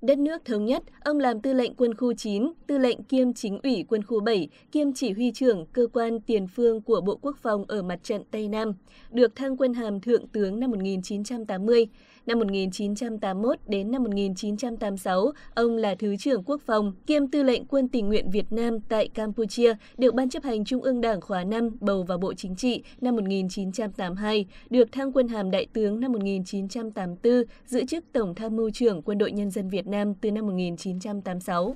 Đất 0.01 0.17
nước 0.17 0.45
thống 0.45 0.65
nhất, 0.65 0.83
ông 1.01 1.17
làm 1.17 1.41
tư 1.41 1.53
lệnh 1.53 1.75
quân 1.75 1.93
khu 1.95 2.13
9, 2.13 2.51
tư 2.67 2.77
lệnh 2.77 3.03
kiêm 3.03 3.33
chính 3.33 3.59
ủy 3.63 3.85
quân 3.89 4.03
khu 4.03 4.19
7, 4.19 4.49
kiêm 4.71 4.93
chỉ 4.93 5.11
huy 5.11 5.31
trưởng 5.31 5.65
cơ 5.65 5.87
quan 5.93 6.19
tiền 6.19 6.47
phương 6.47 6.81
của 6.81 7.01
Bộ 7.01 7.15
Quốc 7.21 7.37
phòng 7.41 7.65
ở 7.67 7.81
mặt 7.81 7.99
trận 8.03 8.23
Tây 8.31 8.47
Nam, 8.47 8.73
được 9.11 9.35
thăng 9.35 9.57
quân 9.57 9.73
hàm 9.73 10.01
thượng 10.01 10.27
tướng 10.27 10.59
năm 10.59 10.71
1980. 10.71 11.87
Năm 12.29 12.39
1981 12.39 13.59
đến 13.67 13.91
năm 13.91 14.03
1986, 14.03 15.31
ông 15.53 15.75
là 15.75 15.95
Thứ 15.95 16.15
trưởng 16.15 16.43
Quốc 16.43 16.61
phòng, 16.65 16.93
kiêm 17.07 17.27
tư 17.27 17.43
lệnh 17.43 17.65
quân 17.65 17.87
tình 17.87 18.07
nguyện 18.07 18.31
Việt 18.31 18.51
Nam 18.51 18.79
tại 18.79 19.07
Campuchia, 19.07 19.73
được 19.97 20.13
Ban 20.13 20.29
chấp 20.29 20.43
hành 20.43 20.65
Trung 20.65 20.81
ương 20.81 21.01
Đảng 21.01 21.21
khóa 21.21 21.43
5 21.43 21.69
bầu 21.79 22.03
vào 22.03 22.17
Bộ 22.17 22.33
Chính 22.33 22.55
trị 22.55 22.83
năm 23.01 23.15
1982, 23.15 24.45
được 24.69 24.91
thăng 24.91 25.11
quân 25.11 25.27
hàm 25.27 25.51
đại 25.51 25.67
tướng 25.73 25.99
năm 25.99 26.11
1984, 26.11 27.43
giữ 27.65 27.85
chức 27.85 28.05
Tổng 28.11 28.35
tham 28.35 28.55
mưu 28.55 28.69
trưởng 28.69 29.01
Quân 29.01 29.17
đội 29.17 29.31
Nhân 29.31 29.51
dân 29.51 29.69
Việt 29.69 29.87
Nam 29.87 30.13
từ 30.13 30.31
năm 30.31 30.47
1986. 30.47 31.75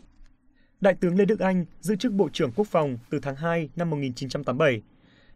Đại 0.82 0.94
tướng 0.94 1.18
Lê 1.18 1.26
Đức 1.26 1.40
Anh 1.40 1.66
giữ 1.82 1.96
chức 1.96 2.12
Bộ 2.12 2.30
trưởng 2.34 2.52
Quốc 2.56 2.68
phòng 2.68 2.98
từ 3.10 3.20
tháng 3.22 3.36
2 3.36 3.70
năm 3.76 3.90
1987. 3.90 4.82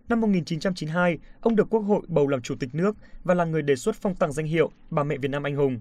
Năm 0.09 0.21
1992, 0.21 1.17
ông 1.41 1.55
được 1.55 1.69
Quốc 1.69 1.79
hội 1.79 2.01
bầu 2.07 2.27
làm 2.27 2.41
Chủ 2.41 2.55
tịch 2.55 2.75
nước 2.75 2.95
và 3.23 3.33
là 3.33 3.45
người 3.45 3.61
đề 3.61 3.75
xuất 3.75 3.95
phong 3.95 4.15
tặng 4.15 4.31
danh 4.31 4.45
hiệu 4.45 4.71
Bà 4.89 5.03
mẹ 5.03 5.17
Việt 5.17 5.27
Nam 5.27 5.43
anh 5.43 5.55
hùng. 5.55 5.79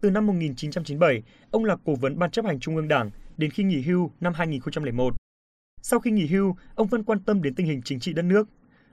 Từ 0.00 0.10
năm 0.10 0.26
1997, 0.26 1.22
ông 1.50 1.64
là 1.64 1.76
cố 1.84 1.94
vấn 1.94 2.18
Ban 2.18 2.30
chấp 2.30 2.44
hành 2.44 2.60
Trung 2.60 2.76
ương 2.76 2.88
Đảng 2.88 3.10
đến 3.36 3.50
khi 3.50 3.62
nghỉ 3.62 3.82
hưu 3.82 4.10
năm 4.20 4.32
2001. 4.34 5.14
Sau 5.82 6.00
khi 6.00 6.10
nghỉ 6.10 6.26
hưu, 6.26 6.56
ông 6.74 6.86
vẫn 6.86 7.04
quan 7.04 7.20
tâm 7.20 7.42
đến 7.42 7.54
tình 7.54 7.66
hình 7.66 7.82
chính 7.82 8.00
trị 8.00 8.12
đất 8.12 8.22
nước. 8.22 8.48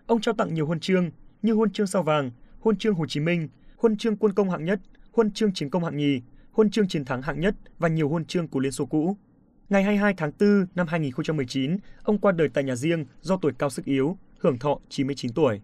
Ông 0.06 0.22
trao 0.22 0.36
tặng 0.36 0.54
nhiều 0.54 0.66
huân 0.66 0.80
chương 0.80 1.12
như 1.42 1.54
huân 1.54 1.72
chương 1.72 1.88
sao 1.88 2.04
vàng, 2.04 2.32
huân 2.60 2.78
chương 2.78 2.96
Hồ 2.96 3.06
Chí 3.08 3.20
Minh, 3.20 3.50
huân 3.78 3.98
chương 3.98 4.18
quân 4.18 4.34
công 4.34 4.50
hạng 4.50 4.66
nhất, 4.66 4.80
huân 5.12 5.32
chương 5.32 5.54
chiến 5.54 5.70
công 5.70 5.84
hạng 5.84 5.98
nhì, 5.98 6.22
huân 6.52 6.70
chương 6.70 6.88
chiến 6.88 7.06
thắng 7.06 7.22
hạng 7.22 7.40
nhất 7.40 7.56
và 7.80 7.88
nhiều 7.88 8.10
huân 8.10 8.26
chương 8.26 8.48
của 8.48 8.60
Liên 8.60 8.72
Xô 8.72 8.86
cũ. 8.86 9.18
Ngày 9.70 9.84
22 9.84 10.14
tháng 10.18 10.32
4 10.40 10.66
năm 10.76 10.88
2019, 10.88 11.78
ông 12.04 12.18
qua 12.18 12.32
đời 12.32 12.50
tại 12.50 12.64
nhà 12.64 12.76
riêng 12.76 13.06
do 13.22 13.38
tuổi 13.38 13.52
cao 13.58 13.70
sức 13.70 13.86
yếu, 13.86 14.18
hưởng 14.40 14.60
thọ 14.60 14.80
99 14.90 15.34
tuổi. 15.34 15.62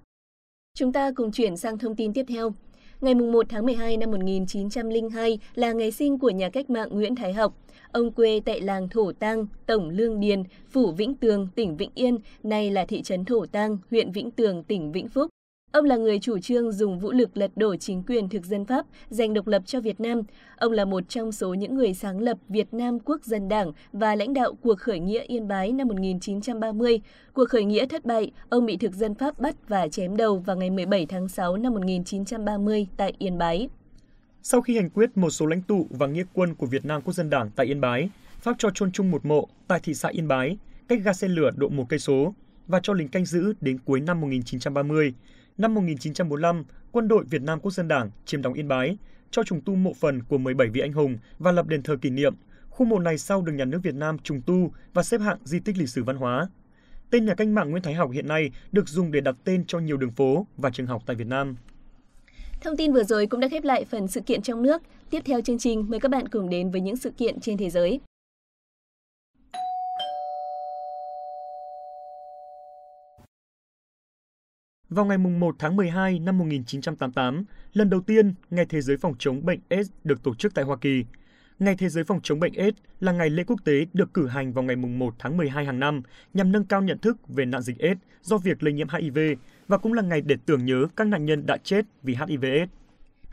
Chúng 0.74 0.94
ta 0.94 1.12
cùng 1.16 1.32
chuyển 1.32 1.58
sang 1.58 1.78
thông 1.78 1.96
tin 1.96 2.14
tiếp 2.14 2.26
theo. 2.28 2.54
Ngày 3.02 3.16
1 3.16 3.46
tháng 3.50 3.66
12 3.66 3.98
năm 3.98 4.12
1902 4.12 5.40
là 5.56 5.72
ngày 5.72 5.92
sinh 5.92 6.20
của 6.20 6.30
nhà 6.30 6.50
cách 6.50 6.70
mạng 6.70 6.90
Nguyễn 6.92 7.16
Thái 7.16 7.34
Học. 7.34 7.54
Ông 7.92 8.12
quê 8.12 8.42
tại 8.46 8.62
làng 8.62 8.90
Thổ 8.90 9.12
Tang, 9.12 9.48
Tổng 9.66 9.90
Lương 9.90 10.20
Điền, 10.20 10.44
Phủ 10.70 10.92
Vĩnh 10.92 11.16
Tường, 11.16 11.48
tỉnh 11.56 11.78
Vĩnh 11.78 11.92
Yên, 11.96 12.18
nay 12.44 12.72
là 12.72 12.86
thị 12.86 13.02
trấn 13.02 13.26
Thổ 13.26 13.46
Tang, 13.46 13.78
huyện 13.92 14.12
Vĩnh 14.12 14.32
Tường, 14.32 14.64
tỉnh 14.64 14.92
Vĩnh 14.92 15.08
Phúc. 15.10 15.31
Ông 15.72 15.86
là 15.86 15.98
người 15.98 16.20
chủ 16.20 16.40
trương 16.40 16.72
dùng 16.72 17.00
vũ 17.00 17.12
lực 17.12 17.38
lật 17.38 17.52
đổ 17.56 17.76
chính 17.76 18.04
quyền 18.08 18.30
thực 18.30 18.46
dân 18.46 18.66
Pháp, 18.66 18.86
giành 19.10 19.34
độc 19.34 19.48
lập 19.48 19.62
cho 19.66 19.82
Việt 19.82 20.00
Nam. 20.00 20.22
Ông 20.58 20.72
là 20.72 20.86
một 20.86 21.10
trong 21.10 21.32
số 21.32 21.54
những 21.54 21.76
người 21.76 21.94
sáng 21.94 22.20
lập 22.20 22.38
Việt 22.50 22.74
Nam 22.74 23.00
Quốc 23.00 23.24
dân 23.24 23.50
Đảng 23.50 23.72
và 23.94 24.16
lãnh 24.16 24.34
đạo 24.34 24.54
cuộc 24.62 24.80
khởi 24.80 25.00
nghĩa 25.00 25.24
Yên 25.24 25.48
Bái 25.48 25.72
năm 25.72 25.88
1930. 25.88 27.02
Cuộc 27.34 27.50
khởi 27.50 27.66
nghĩa 27.66 27.86
thất 27.86 28.06
bại, 28.06 28.32
ông 28.50 28.66
bị 28.66 28.78
thực 28.78 28.94
dân 28.94 29.16
Pháp 29.16 29.40
bắt 29.40 29.56
và 29.68 29.88
chém 29.88 30.18
đầu 30.18 30.40
vào 30.40 30.56
ngày 30.56 30.70
17 30.70 31.06
tháng 31.06 31.28
6 31.28 31.58
năm 31.58 31.74
1930 31.74 32.88
tại 32.98 33.14
Yên 33.18 33.38
Bái. 33.38 33.70
Sau 34.44 34.62
khi 34.62 34.76
hành 34.76 34.90
quyết 34.90 35.18
một 35.18 35.30
số 35.30 35.46
lãnh 35.46 35.62
tụ 35.62 35.88
và 35.90 36.08
nghĩa 36.08 36.24
quân 36.34 36.56
của 36.56 36.66
Việt 36.66 36.86
Nam 36.86 37.02
Quốc 37.02 37.14
dân 37.14 37.30
Đảng 37.30 37.50
tại 37.56 37.66
Yên 37.66 37.82
Bái, 37.82 38.10
Pháp 38.40 38.56
cho 38.60 38.70
chôn 38.74 38.92
chung 38.92 39.12
một 39.12 39.26
mộ 39.26 39.48
tại 39.68 39.80
thị 39.84 39.94
xã 39.94 40.10
Yên 40.10 40.28
Bái, 40.28 40.58
cách 40.88 41.00
ga 41.04 41.14
xe 41.14 41.28
lửa 41.28 41.50
độ 41.56 41.70
một 41.70 41.86
cây 41.90 42.00
số 42.00 42.34
và 42.68 42.80
cho 42.84 42.94
lính 42.94 43.08
canh 43.08 43.26
giữ 43.26 43.54
đến 43.62 43.78
cuối 43.86 44.00
năm 44.00 44.22
1930. 44.22 45.14
Năm 45.62 45.74
1945, 45.74 46.64
quân 46.92 47.08
đội 47.08 47.24
Việt 47.30 47.42
Nam 47.42 47.60
Quốc 47.60 47.72
dân 47.72 47.88
Đảng 47.88 48.10
chiếm 48.26 48.42
đóng 48.42 48.54
Yên 48.54 48.68
Bái, 48.68 48.98
cho 49.32 49.44
trùng 49.44 49.62
tu 49.66 49.76
mộ 49.76 49.94
phần 49.94 50.24
của 50.24 50.38
17 50.38 50.68
vị 50.68 50.82
anh 50.82 50.94
hùng 50.94 51.18
và 51.40 51.52
lập 51.52 51.68
đền 51.68 51.84
thờ 51.84 51.96
kỷ 52.02 52.10
niệm. 52.10 52.36
Khu 52.70 52.86
mộ 52.86 53.00
này 53.00 53.18
sau 53.18 53.42
được 53.42 53.54
nhà 53.54 53.66
nước 53.66 53.80
Việt 53.84 53.96
Nam 53.96 54.18
trùng 54.20 54.42
tu 54.46 54.72
và 54.94 55.04
xếp 55.04 55.18
hạng 55.22 55.38
di 55.44 55.60
tích 55.60 55.78
lịch 55.78 55.90
sử 55.90 56.04
văn 56.04 56.16
hóa. 56.16 56.50
Tên 57.10 57.26
nhà 57.26 57.34
cách 57.34 57.48
mạng 57.48 57.72
Nguyễn 57.72 57.84
Thái 57.84 57.94
Học 57.94 58.12
hiện 58.12 58.28
nay 58.28 58.52
được 58.72 58.90
dùng 58.90 59.12
để 59.12 59.22
đặt 59.22 59.36
tên 59.44 59.66
cho 59.68 59.80
nhiều 59.80 59.98
đường 59.98 60.12
phố 60.12 60.48
và 60.58 60.70
trường 60.70 60.88
học 60.88 61.04
tại 61.06 61.16
Việt 61.16 61.28
Nam. 61.28 61.56
Thông 62.62 62.78
tin 62.78 62.94
vừa 62.94 63.04
rồi 63.04 63.28
cũng 63.28 63.40
đã 63.40 63.48
khép 63.48 63.64
lại 63.64 63.86
phần 63.86 64.08
sự 64.08 64.22
kiện 64.22 64.42
trong 64.42 64.62
nước. 64.62 64.82
Tiếp 65.10 65.22
theo 65.26 65.42
chương 65.42 65.60
trình, 65.60 65.86
mời 65.90 66.00
các 66.00 66.12
bạn 66.12 66.28
cùng 66.28 66.50
đến 66.50 66.72
với 66.72 66.82
những 66.82 66.98
sự 66.98 67.10
kiện 67.10 67.40
trên 67.40 67.58
thế 67.58 67.70
giới. 67.70 68.00
Vào 74.92 75.06
ngày 75.06 75.18
1 75.18 75.56
tháng 75.60 75.76
12 75.76 76.20
năm 76.20 76.38
1988, 76.38 77.44
lần 77.74 77.90
đầu 77.90 78.02
tiên 78.02 78.34
Ngày 78.50 78.66
Thế 78.66 78.82
giới 78.82 78.98
phòng 78.98 79.14
chống 79.20 79.46
bệnh 79.46 79.60
AIDS 79.70 79.90
được 80.04 80.24
tổ 80.24 80.36
chức 80.36 80.54
tại 80.54 80.66
Hoa 80.66 80.78
Kỳ. 80.78 81.06
Ngày 81.60 81.76
Thế 81.76 81.90
giới 81.90 82.04
phòng 82.04 82.20
chống 82.24 82.40
bệnh 82.40 82.54
AIDS 82.54 82.78
là 83.00 83.12
ngày 83.12 83.30
lễ 83.30 83.44
quốc 83.44 83.60
tế 83.64 83.86
được 83.94 84.14
cử 84.14 84.28
hành 84.28 84.54
vào 84.54 84.64
ngày 84.64 84.76
1 84.76 85.16
tháng 85.20 85.38
12 85.38 85.66
hàng 85.66 85.80
năm 85.80 86.02
nhằm 86.34 86.52
nâng 86.52 86.66
cao 86.66 86.82
nhận 86.82 86.98
thức 86.98 87.18
về 87.28 87.46
nạn 87.46 87.62
dịch 87.62 87.80
AIDS 87.80 88.02
do 88.22 88.38
việc 88.38 88.64
lây 88.64 88.74
nhiễm 88.74 88.88
HIV 88.90 89.20
và 89.68 89.78
cũng 89.78 89.94
là 89.94 90.02
ngày 90.02 90.22
để 90.22 90.36
tưởng 90.46 90.66
nhớ 90.66 90.88
các 90.96 91.08
nạn 91.08 91.26
nhân 91.26 91.46
đã 91.46 91.58
chết 91.58 91.86
vì 92.04 92.16
HIV/AIDS. 92.16 92.72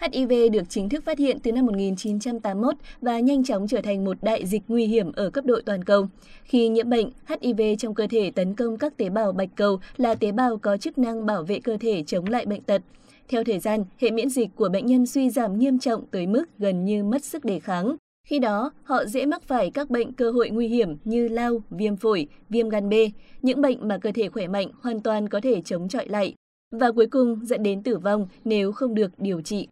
HIV 0.00 0.52
được 0.52 0.62
chính 0.68 0.88
thức 0.88 1.04
phát 1.04 1.18
hiện 1.18 1.38
từ 1.40 1.52
năm 1.52 1.66
1981 1.66 2.74
và 3.00 3.20
nhanh 3.20 3.44
chóng 3.44 3.68
trở 3.68 3.80
thành 3.80 4.04
một 4.04 4.16
đại 4.22 4.46
dịch 4.46 4.62
nguy 4.68 4.86
hiểm 4.86 5.12
ở 5.12 5.30
cấp 5.30 5.44
độ 5.44 5.60
toàn 5.66 5.84
cầu. 5.84 6.06
Khi 6.44 6.68
nhiễm 6.68 6.90
bệnh, 6.90 7.10
HIV 7.28 7.60
trong 7.78 7.94
cơ 7.94 8.06
thể 8.10 8.30
tấn 8.30 8.54
công 8.54 8.78
các 8.78 8.96
tế 8.96 9.08
bào 9.08 9.32
bạch 9.32 9.48
cầu 9.56 9.80
là 9.96 10.14
tế 10.14 10.32
bào 10.32 10.56
có 10.56 10.76
chức 10.76 10.98
năng 10.98 11.26
bảo 11.26 11.42
vệ 11.42 11.60
cơ 11.60 11.76
thể 11.80 12.02
chống 12.06 12.26
lại 12.26 12.46
bệnh 12.46 12.62
tật. 12.62 12.82
Theo 13.28 13.44
thời 13.44 13.58
gian, 13.58 13.84
hệ 13.98 14.10
miễn 14.10 14.30
dịch 14.30 14.48
của 14.56 14.68
bệnh 14.68 14.86
nhân 14.86 15.06
suy 15.06 15.30
giảm 15.30 15.58
nghiêm 15.58 15.78
trọng 15.78 16.06
tới 16.06 16.26
mức 16.26 16.44
gần 16.58 16.84
như 16.84 17.04
mất 17.04 17.24
sức 17.24 17.44
đề 17.44 17.60
kháng. 17.60 17.96
Khi 18.28 18.38
đó, 18.38 18.72
họ 18.82 19.04
dễ 19.04 19.26
mắc 19.26 19.42
phải 19.42 19.70
các 19.70 19.90
bệnh 19.90 20.12
cơ 20.12 20.30
hội 20.30 20.50
nguy 20.50 20.68
hiểm 20.68 20.96
như 21.04 21.28
lao, 21.28 21.62
viêm 21.70 21.96
phổi, 21.96 22.28
viêm 22.48 22.68
gan 22.68 22.88
B, 22.88 22.94
những 23.42 23.60
bệnh 23.60 23.88
mà 23.88 23.98
cơ 23.98 24.12
thể 24.12 24.28
khỏe 24.28 24.46
mạnh 24.46 24.68
hoàn 24.80 25.00
toàn 25.00 25.28
có 25.28 25.40
thể 25.40 25.62
chống 25.64 25.88
chọi 25.88 26.08
lại, 26.08 26.34
và 26.70 26.92
cuối 26.92 27.06
cùng 27.06 27.46
dẫn 27.46 27.62
đến 27.62 27.82
tử 27.82 27.98
vong 27.98 28.28
nếu 28.44 28.72
không 28.72 28.94
được 28.94 29.10
điều 29.18 29.40
trị. 29.40 29.68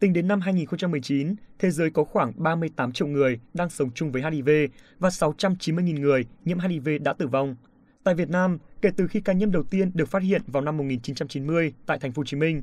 Tính 0.00 0.12
đến 0.12 0.28
năm 0.28 0.40
2019, 0.40 1.34
thế 1.58 1.70
giới 1.70 1.90
có 1.90 2.04
khoảng 2.04 2.32
38 2.36 2.92
triệu 2.92 3.08
người 3.08 3.40
đang 3.54 3.70
sống 3.70 3.90
chung 3.94 4.12
với 4.12 4.22
HIV 4.22 4.48
và 4.98 5.08
690.000 5.08 6.00
người 6.00 6.26
nhiễm 6.44 6.58
HIV 6.58 6.88
đã 7.00 7.12
tử 7.12 7.26
vong. 7.26 7.56
Tại 8.04 8.14
Việt 8.14 8.30
Nam, 8.30 8.58
kể 8.82 8.90
từ 8.96 9.06
khi 9.06 9.20
ca 9.20 9.32
nhiễm 9.32 9.50
đầu 9.50 9.62
tiên 9.62 9.90
được 9.94 10.08
phát 10.08 10.22
hiện 10.22 10.42
vào 10.46 10.62
năm 10.62 10.76
1990 10.76 11.72
tại 11.86 11.98
thành 11.98 12.12
phố 12.12 12.20
Hồ 12.20 12.24
Chí 12.24 12.36
Minh, 12.36 12.60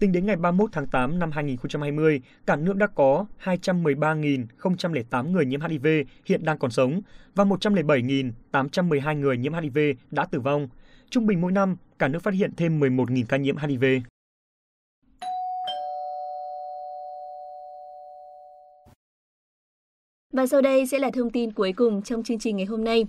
tính 0.00 0.12
đến 0.12 0.26
ngày 0.26 0.36
31 0.36 0.70
tháng 0.72 0.86
8 0.86 1.18
năm 1.18 1.30
2020, 1.30 2.22
cả 2.46 2.56
nước 2.56 2.76
đã 2.76 2.86
có 2.86 3.26
213.008 3.44 5.30
người 5.30 5.46
nhiễm 5.46 5.60
HIV 5.60 5.86
hiện 6.24 6.44
đang 6.44 6.58
còn 6.58 6.70
sống 6.70 7.00
và 7.34 7.44
107.812 7.44 9.18
người 9.18 9.38
nhiễm 9.38 9.54
HIV 9.54 9.78
đã 10.10 10.26
tử 10.26 10.40
vong. 10.40 10.68
Trung 11.10 11.26
bình 11.26 11.40
mỗi 11.40 11.52
năm, 11.52 11.76
cả 11.98 12.08
nước 12.08 12.22
phát 12.22 12.34
hiện 12.34 12.50
thêm 12.56 12.80
11.000 12.80 13.24
ca 13.28 13.36
nhiễm 13.36 13.56
HIV. 13.56 13.84
Và 20.38 20.46
sau 20.46 20.60
đây 20.60 20.86
sẽ 20.86 20.98
là 20.98 21.10
thông 21.10 21.30
tin 21.30 21.52
cuối 21.52 21.72
cùng 21.72 22.02
trong 22.02 22.22
chương 22.22 22.38
trình 22.38 22.56
ngày 22.56 22.66
hôm 22.66 22.84
nay. 22.84 23.06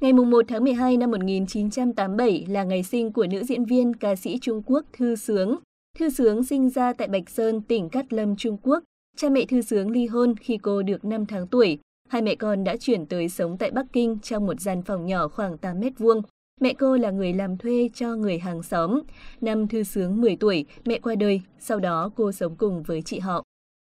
Ngày 0.00 0.12
1 0.12 0.44
tháng 0.48 0.64
12 0.64 0.96
năm 0.96 1.10
1987 1.10 2.46
là 2.48 2.64
ngày 2.64 2.82
sinh 2.82 3.12
của 3.12 3.26
nữ 3.26 3.44
diễn 3.44 3.64
viên 3.64 3.94
ca 3.94 4.16
sĩ 4.16 4.38
Trung 4.42 4.62
Quốc 4.66 4.84
Thư 4.92 5.16
Sướng. 5.16 5.56
Thư 5.98 6.10
Sướng 6.10 6.44
sinh 6.44 6.70
ra 6.70 6.92
tại 6.92 7.08
Bạch 7.08 7.30
Sơn, 7.30 7.62
tỉnh 7.62 7.88
Cát 7.88 8.12
Lâm, 8.12 8.36
Trung 8.36 8.56
Quốc. 8.62 8.82
Cha 9.16 9.28
mẹ 9.28 9.44
Thư 9.48 9.62
Sướng 9.62 9.90
ly 9.90 10.06
hôn 10.06 10.34
khi 10.36 10.58
cô 10.62 10.82
được 10.82 11.04
5 11.04 11.26
tháng 11.26 11.46
tuổi. 11.46 11.78
Hai 12.08 12.22
mẹ 12.22 12.34
con 12.34 12.64
đã 12.64 12.76
chuyển 12.76 13.06
tới 13.06 13.28
sống 13.28 13.56
tại 13.58 13.70
Bắc 13.70 13.86
Kinh 13.92 14.18
trong 14.22 14.46
một 14.46 14.60
gian 14.60 14.82
phòng 14.82 15.06
nhỏ 15.06 15.28
khoảng 15.28 15.58
8 15.58 15.80
mét 15.80 15.92
vuông. 15.98 16.22
Mẹ 16.60 16.74
cô 16.74 16.96
là 16.96 17.10
người 17.10 17.32
làm 17.32 17.56
thuê 17.56 17.88
cho 17.94 18.16
người 18.16 18.38
hàng 18.38 18.62
xóm. 18.62 19.00
Năm 19.40 19.68
Thư 19.68 19.82
Sướng 19.82 20.20
10 20.20 20.36
tuổi, 20.36 20.64
mẹ 20.84 20.98
qua 20.98 21.14
đời, 21.14 21.40
sau 21.58 21.80
đó 21.80 22.10
cô 22.16 22.32
sống 22.32 22.56
cùng 22.56 22.82
với 22.82 23.02
chị 23.02 23.18
họ. 23.18 23.44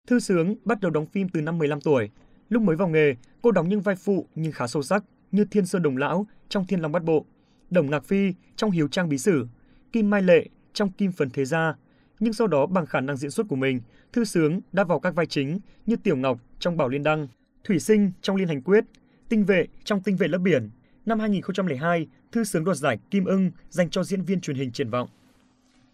Thư 0.09 0.21
Sướng 0.21 0.55
bắt 0.65 0.81
đầu 0.81 0.91
đóng 0.91 1.07
phim 1.07 1.29
từ 1.29 1.41
năm 1.41 1.59
15 1.59 1.81
tuổi. 1.81 2.11
Lúc 2.53 2.63
mới 2.63 2.77
vào 2.77 2.89
nghề, 2.89 3.15
cô 3.43 3.51
đóng 3.51 3.69
những 3.69 3.81
vai 3.81 3.97
phụ 3.97 4.27
nhưng 4.35 4.53
khá 4.53 4.67
sâu 4.67 4.83
sắc 4.83 5.05
như 5.31 5.45
Thiên 5.45 5.67
Sơn 5.67 5.83
Đồng 5.83 5.97
Lão 5.97 6.27
trong 6.49 6.67
Thiên 6.67 6.81
Long 6.81 6.93
Bát 6.93 7.05
Bộ, 7.05 7.25
Đồng 7.71 7.91
Ngạc 7.91 8.05
Phi 8.05 8.33
trong 8.57 8.71
Hiếu 8.71 8.89
Trang 8.89 9.09
Bí 9.09 9.19
Sử, 9.19 9.47
Kim 9.93 10.11
Mai 10.11 10.23
Lệ 10.23 10.47
trong 10.73 10.93
Kim 10.93 11.13
Phần 11.13 11.31
Thế 11.31 11.45
Gia. 11.45 11.75
Nhưng 12.21 12.33
sau 12.33 12.47
đó 12.47 12.67
bằng 12.67 12.87
khả 12.87 13.01
năng 13.01 13.17
diễn 13.17 13.31
xuất 13.31 13.49
của 13.49 13.57
mình, 13.57 13.81
Thư 14.13 14.25
Sướng 14.25 14.61
đã 14.73 14.85
vào 14.85 15.01
các 15.01 15.15
vai 15.15 15.27
chính 15.27 15.59
như 15.87 15.97
Tiểu 15.97 16.17
Ngọc 16.17 16.39
trong 16.59 16.77
Bảo 16.77 16.89
Liên 16.89 17.03
Đăng, 17.03 17.29
Thủy 17.65 17.79
Sinh 17.79 18.13
trong 18.23 18.37
Liên 18.37 18.49
Hành 18.49 18.63
Quyết, 18.63 18.85
Tinh 19.29 19.45
Vệ 19.45 19.67
trong 19.85 20.03
Tinh 20.03 20.17
Vệ 20.17 20.29
Lớp 20.29 20.39
Biển. 20.39 20.71
Năm 21.07 21.21
2002, 21.21 22.07
Thư 22.33 22.45
Sướng 22.45 22.65
đoạt 22.65 22.77
giải 22.77 22.99
Kim 23.11 23.25
Ưng 23.25 23.51
dành 23.71 23.91
cho 23.91 24.05
diễn 24.05 24.23
viên 24.23 24.41
truyền 24.41 24.57
hình 24.57 24.73
triển 24.73 24.91
vọng. 24.91 25.09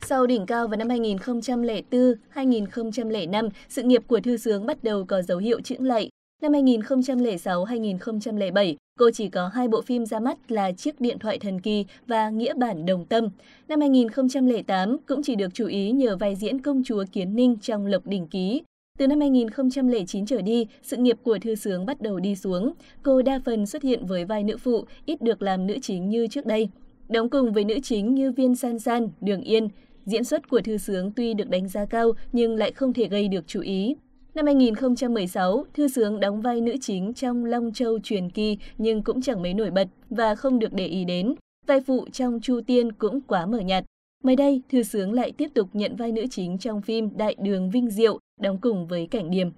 Sau 0.07 0.27
đỉnh 0.27 0.47
cao 0.47 0.69
vào 0.69 0.77
năm 0.77 0.89
2004-2005, 0.89 3.49
sự 3.69 3.83
nghiệp 3.83 4.03
của 4.07 4.21
Thư 4.21 4.37
Sướng 4.37 4.67
bắt 4.67 4.85
đầu 4.85 5.05
có 5.05 5.23
dấu 5.23 5.39
hiệu 5.39 5.61
chững 5.61 5.83
lại. 5.83 6.11
Năm 6.43 6.53
2006-2007, 6.53 8.75
cô 8.99 9.11
chỉ 9.11 9.29
có 9.29 9.49
hai 9.49 9.69
bộ 9.69 9.83
phim 9.83 10.07
ra 10.07 10.21
mắt 10.21 10.53
là 10.53 10.73
Chiếc 10.73 11.01
điện 11.01 11.19
thoại 11.19 11.39
thần 11.39 11.61
kỳ 11.61 11.85
và 12.07 12.31
Nghĩa 12.31 12.55
bản 12.55 12.87
đồng 12.87 13.05
tâm. 13.05 13.29
Năm 13.69 13.81
2008, 13.81 14.97
cũng 15.07 15.23
chỉ 15.23 15.35
được 15.35 15.49
chú 15.55 15.67
ý 15.67 15.91
nhờ 15.91 16.17
vai 16.17 16.37
diễn 16.37 16.63
công 16.63 16.83
chúa 16.85 17.05
Kiến 17.13 17.37
Ninh 17.37 17.57
trong 17.63 17.87
Lộc 17.87 18.07
Đỉnh 18.07 18.27
Ký. 18.27 18.63
Từ 18.99 19.07
năm 19.07 19.21
2009 19.21 20.27
trở 20.27 20.43
đi, 20.43 20.67
sự 20.83 20.97
nghiệp 20.97 21.17
của 21.23 21.39
Thư 21.39 21.55
Sướng 21.55 21.87
bắt 21.87 22.01
đầu 22.01 22.21
đi 22.21 22.37
xuống. 22.37 22.73
Cô 23.03 23.23
đa 23.23 23.41
phần 23.45 23.67
xuất 23.67 23.83
hiện 23.83 24.07
với 24.07 24.25
vai 24.25 24.43
nữ 24.43 24.57
phụ, 24.57 24.85
ít 25.07 25.23
được 25.23 25.43
làm 25.43 25.67
nữ 25.67 25.75
chính 25.83 26.09
như 26.09 26.27
trước 26.27 26.47
đây. 26.47 26.69
Đóng 27.09 27.29
cùng 27.29 27.53
với 27.53 27.65
nữ 27.65 27.79
chính 27.83 28.15
như 28.15 28.33
Viên 28.33 28.57
San 28.57 28.79
San, 28.79 29.09
Đường 29.21 29.43
Yên, 29.43 29.69
diễn 30.07 30.25
xuất 30.25 30.49
của 30.49 30.61
Thư 30.61 30.79
Sướng 30.79 31.13
tuy 31.17 31.35
được 31.35 31.51
đánh 31.51 31.69
giá 31.69 31.85
cao 31.85 32.13
nhưng 32.33 32.57
lại 32.57 32.73
không 32.73 32.93
thể 32.93 33.09
gây 33.09 33.29
được 33.29 33.45
chú 33.47 33.61
ý. 33.61 33.95
Năm 34.35 34.47
2016, 34.47 35.65
Thư 35.75 35.89
Sướng 35.89 36.21
đóng 36.21 36.41
vai 36.41 36.61
nữ 36.61 36.77
chính 36.81 37.15
trong 37.15 37.45
Long 37.45 37.73
Châu 37.73 37.99
truyền 37.99 38.31
kỳ 38.31 38.59
nhưng 38.79 39.03
cũng 39.03 39.23
chẳng 39.23 39.43
mấy 39.43 39.55
nổi 39.55 39.71
bật 39.71 39.89
và 40.11 40.35
không 40.35 40.59
được 40.59 40.73
để 40.73 40.87
ý 40.87 41.05
đến. 41.05 41.35
Vai 41.67 41.81
phụ 41.81 42.07
trong 42.13 42.41
Chu 42.43 42.61
Tiên 42.67 42.93
cũng 42.93 43.21
quá 43.21 43.47
mở 43.47 43.61
nhạt. 43.61 43.85
Mới 44.25 44.37
đây, 44.37 44.63
Thư 44.73 44.83
Sướng 44.83 45.13
lại 45.13 45.33
tiếp 45.33 45.49
tục 45.55 45.69
nhận 45.73 45.97
vai 45.97 46.13
nữ 46.13 46.25
chính 46.31 46.59
trong 46.59 46.83
phim 46.83 47.17
Đại 47.17 47.37
đường 47.43 47.71
Vinh 47.71 47.91
Diệu, 47.91 48.19
đóng 48.41 48.59
cùng 48.61 48.87
với 48.87 49.07
Cảnh 49.07 49.31
Điềm. 49.31 49.49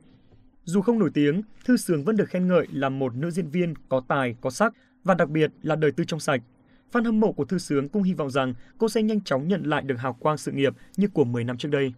Dù 0.65 0.81
không 0.81 0.99
nổi 0.99 1.11
tiếng, 1.15 1.43
Thư 1.65 1.77
Sướng 1.77 2.05
vẫn 2.05 2.17
được 2.17 2.29
khen 2.29 2.49
ngợi 2.49 2.67
là 2.73 2.89
một 2.89 3.15
nữ 3.15 3.31
diễn 3.31 3.49
viên 3.49 3.75
có 3.89 4.03
tài, 4.09 4.35
có 4.41 4.51
sắc 4.51 4.75
và 5.05 5.15
đặc 5.15 5.31
biệt 5.31 5.51
là 5.63 5.77
đời 5.77 5.93
tư 5.93 6.05
trong 6.05 6.21
sạch. 6.21 6.43
Fan 6.93 7.05
hâm 7.05 7.21
mộ 7.21 7.33
của 7.33 7.45
Thư 7.45 7.59
Sướng 7.59 7.89
cũng 7.89 8.03
hy 8.03 8.15
vọng 8.15 8.31
rằng 8.31 8.55
cô 8.79 8.89
sẽ 8.89 9.03
nhanh 9.03 9.21
chóng 9.21 9.49
nhận 9.49 9.63
lại 9.63 9.83
được 9.83 9.97
hào 9.99 10.13
quang 10.13 10.39
sự 10.39 10.53
nghiệp 10.53 10.75
như 10.97 11.09
của 11.09 11.25
10 11.25 11.45
năm 11.45 11.59
trước 11.59 11.69
đây. 11.69 11.93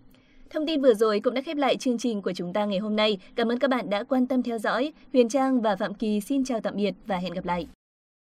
Thông 0.52 0.66
tin 0.66 0.82
vừa 0.82 0.94
rồi 0.94 1.20
cũng 1.20 1.34
đã 1.34 1.42
khép 1.42 1.56
lại 1.56 1.76
chương 1.76 1.98
trình 1.98 2.22
của 2.22 2.32
chúng 2.32 2.52
ta 2.52 2.64
ngày 2.64 2.78
hôm 2.78 2.96
nay. 2.96 3.18
Cảm 3.36 3.48
ơn 3.48 3.58
các 3.58 3.70
bạn 3.70 3.90
đã 3.90 4.02
quan 4.02 4.26
tâm 4.26 4.42
theo 4.42 4.58
dõi. 4.58 4.92
Huyền 5.12 5.28
Trang 5.28 5.60
và 5.60 5.76
Phạm 5.76 5.94
Kỳ 5.94 6.20
xin 6.20 6.44
chào 6.44 6.60
tạm 6.60 6.76
biệt 6.76 6.94
và 7.06 7.16
hẹn 7.16 7.32
gặp 7.32 7.44
lại. 7.44 7.66